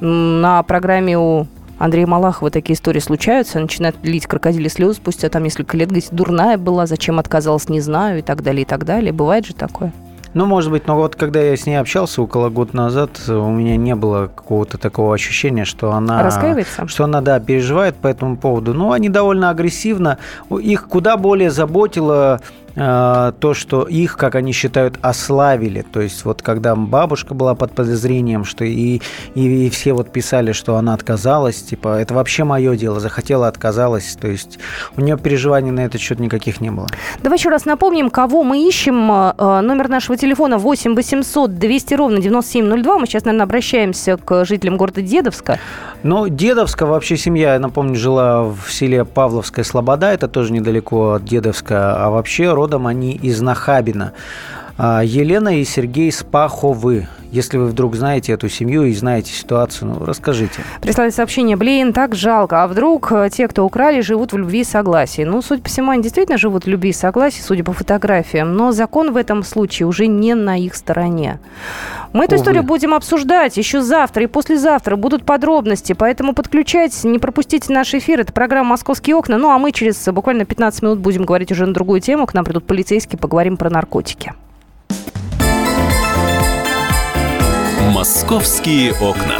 на 0.00 0.62
программе 0.62 1.18
у 1.18 1.46
Андрея 1.78 2.06
Малахова 2.06 2.50
такие 2.50 2.74
истории 2.74 2.98
случаются, 2.98 3.60
начинают 3.60 3.96
лить 4.02 4.26
крокодили 4.26 4.68
слезы 4.68 4.94
спустя 4.94 5.28
там 5.28 5.44
несколько 5.44 5.76
лет, 5.76 5.88
говорит, 5.88 6.08
дурная 6.10 6.58
была, 6.58 6.86
зачем 6.86 7.18
отказалась, 7.18 7.68
не 7.68 7.80
знаю, 7.80 8.18
и 8.18 8.22
так 8.22 8.42
далее, 8.42 8.62
и 8.62 8.66
так 8.66 8.84
далее. 8.84 9.12
Бывает 9.12 9.46
же 9.46 9.54
такое. 9.54 9.92
Ну, 10.34 10.46
может 10.46 10.70
быть, 10.70 10.86
но 10.86 10.96
вот 10.96 11.16
когда 11.16 11.40
я 11.40 11.56
с 11.56 11.66
ней 11.66 11.76
общался 11.76 12.22
около 12.22 12.48
года 12.48 12.76
назад, 12.76 13.10
у 13.28 13.50
меня 13.50 13.76
не 13.76 13.94
было 13.94 14.26
какого-то 14.26 14.78
такого 14.78 15.14
ощущения, 15.14 15.64
что 15.64 15.92
она... 15.92 16.22
Раскаивается? 16.22 16.86
Что 16.86 17.04
она, 17.04 17.20
да, 17.20 17.40
переживает 17.40 17.96
по 17.96 18.08
этому 18.08 18.36
поводу. 18.36 18.74
Ну, 18.74 18.92
они 18.92 19.08
довольно 19.08 19.50
агрессивно. 19.50 20.18
Их 20.50 20.86
куда 20.88 21.16
более 21.16 21.50
заботило 21.50 22.40
то, 22.74 23.54
что 23.54 23.82
их, 23.84 24.16
как 24.16 24.34
они 24.34 24.52
считают, 24.52 24.98
ославили. 25.02 25.82
То 25.82 26.00
есть 26.00 26.24
вот 26.24 26.42
когда 26.42 26.76
бабушка 26.76 27.34
была 27.34 27.54
под 27.54 27.72
подозрением, 27.72 28.44
что 28.44 28.64
и, 28.64 29.00
и, 29.34 29.66
и 29.66 29.70
все 29.70 29.92
вот 29.92 30.12
писали, 30.12 30.52
что 30.52 30.76
она 30.76 30.94
отказалась, 30.94 31.62
типа, 31.62 31.98
это 31.98 32.14
вообще 32.14 32.44
мое 32.44 32.76
дело, 32.76 33.00
захотела, 33.00 33.48
отказалась. 33.48 34.16
То 34.20 34.28
есть 34.28 34.58
у 34.96 35.00
нее 35.00 35.16
переживаний 35.16 35.70
на 35.70 35.80
этот 35.80 36.00
счет 36.00 36.20
никаких 36.20 36.60
не 36.60 36.70
было. 36.70 36.86
Давай 37.22 37.38
еще 37.38 37.48
раз 37.48 37.64
напомним, 37.64 38.10
кого 38.10 38.42
мы 38.44 38.66
ищем. 38.66 39.10
Э, 39.10 39.60
Номер 39.60 39.88
нашего 39.88 40.16
телефона 40.16 40.58
8 40.58 40.94
800 40.94 41.58
200 41.58 41.94
ровно 41.94 42.20
9702. 42.20 42.98
Мы 42.98 43.06
сейчас, 43.06 43.24
наверное, 43.24 43.44
обращаемся 43.44 44.16
к 44.16 44.44
жителям 44.44 44.76
города 44.76 45.02
Дедовска. 45.02 45.58
Ну, 46.02 46.28
Дедовска 46.28 46.86
вообще 46.86 47.16
семья, 47.16 47.54
я 47.54 47.58
напомню, 47.58 47.96
жила 47.96 48.44
в 48.44 48.70
селе 48.70 49.04
Павловская 49.04 49.64
Слобода, 49.64 50.12
это 50.12 50.28
тоже 50.28 50.52
недалеко 50.52 51.14
от 51.14 51.24
Дедовска, 51.24 51.96
а 51.96 52.10
вообще 52.10 52.52
родом 52.68 52.86
они 52.86 53.14
из 53.14 53.40
Нахабина. 53.40 54.12
А, 54.80 55.02
Елена 55.02 55.58
и 55.58 55.64
Сергей 55.64 56.12
Спаховы. 56.12 57.08
Если 57.32 57.58
вы 57.58 57.66
вдруг 57.66 57.96
знаете 57.96 58.32
эту 58.32 58.48
семью 58.48 58.84
и 58.84 58.94
знаете 58.94 59.32
ситуацию, 59.32 59.88
ну, 59.88 60.04
расскажите. 60.04 60.62
Прислали 60.80 61.10
сообщение, 61.10 61.56
блин, 61.56 61.92
так 61.92 62.14
жалко. 62.14 62.62
А 62.62 62.68
вдруг 62.68 63.10
э, 63.10 63.28
те, 63.30 63.48
кто 63.48 63.66
украли, 63.66 64.00
живут 64.02 64.32
в 64.32 64.38
любви 64.38 64.60
и 64.60 64.64
согласии? 64.64 65.22
Ну, 65.22 65.42
судя 65.42 65.62
по 65.62 65.68
всему, 65.68 65.90
они 65.90 66.02
действительно 66.02 66.38
живут 66.38 66.64
в 66.64 66.68
любви 66.68 66.90
и 66.90 66.92
согласии, 66.92 67.42
судя 67.42 67.64
по 67.64 67.72
фотографиям. 67.72 68.54
Но 68.54 68.70
закон 68.70 69.12
в 69.12 69.16
этом 69.16 69.42
случае 69.42 69.88
уже 69.88 70.06
не 70.06 70.34
на 70.34 70.56
их 70.56 70.76
стороне. 70.76 71.40
Мы 72.12 72.24
эту 72.24 72.36
Увы. 72.36 72.42
историю 72.42 72.62
будем 72.62 72.94
обсуждать 72.94 73.56
еще 73.56 73.82
завтра 73.82 74.22
и 74.22 74.26
послезавтра. 74.26 74.94
Будут 74.94 75.24
подробности, 75.24 75.92
поэтому 75.92 76.34
подключайтесь, 76.34 77.02
не 77.02 77.18
пропустите 77.18 77.72
наш 77.72 77.94
эфир. 77.94 78.20
Это 78.20 78.32
программа 78.32 78.70
«Московские 78.70 79.16
окна». 79.16 79.38
Ну, 79.38 79.50
а 79.50 79.58
мы 79.58 79.72
через 79.72 80.06
буквально 80.06 80.44
15 80.44 80.82
минут 80.82 80.98
будем 81.00 81.24
говорить 81.24 81.50
уже 81.50 81.66
на 81.66 81.74
другую 81.74 82.00
тему. 82.00 82.26
К 82.26 82.32
нам 82.32 82.44
придут 82.44 82.64
полицейские, 82.64 83.18
поговорим 83.18 83.56
про 83.56 83.70
наркотики. 83.70 84.32
«Московские 87.98 88.92
окна». 88.92 89.36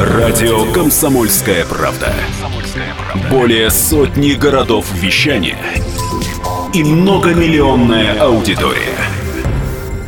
Радио 0.00 0.72
«Комсомольская 0.72 1.64
правда». 1.64 2.12
Более 3.30 3.70
сотни 3.70 4.32
городов 4.32 4.86
вещания 4.92 5.60
и 6.74 6.82
многомиллионная 6.82 8.20
аудитория. 8.20 8.98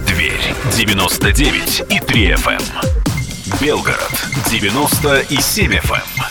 Дверь 0.08 0.52
99 0.74 1.82
и 1.90 2.00
3 2.00 2.30
FM. 2.32 2.62
Белгород 3.60 4.26
90 4.50 5.20
и 5.30 5.40
7 5.40 5.74
FM. 5.74 6.29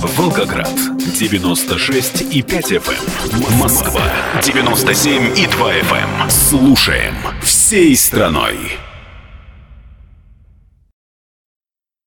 Волгоград 0.00 0.72
96 1.18 2.22
и 2.32 2.42
5 2.42 2.72
FM. 2.72 3.58
Москва 3.58 4.02
97 4.42 5.36
и 5.36 5.46
2 5.46 5.72
FM. 5.72 6.30
Слушаем 6.30 7.14
всей 7.42 7.96
страной. 7.96 8.78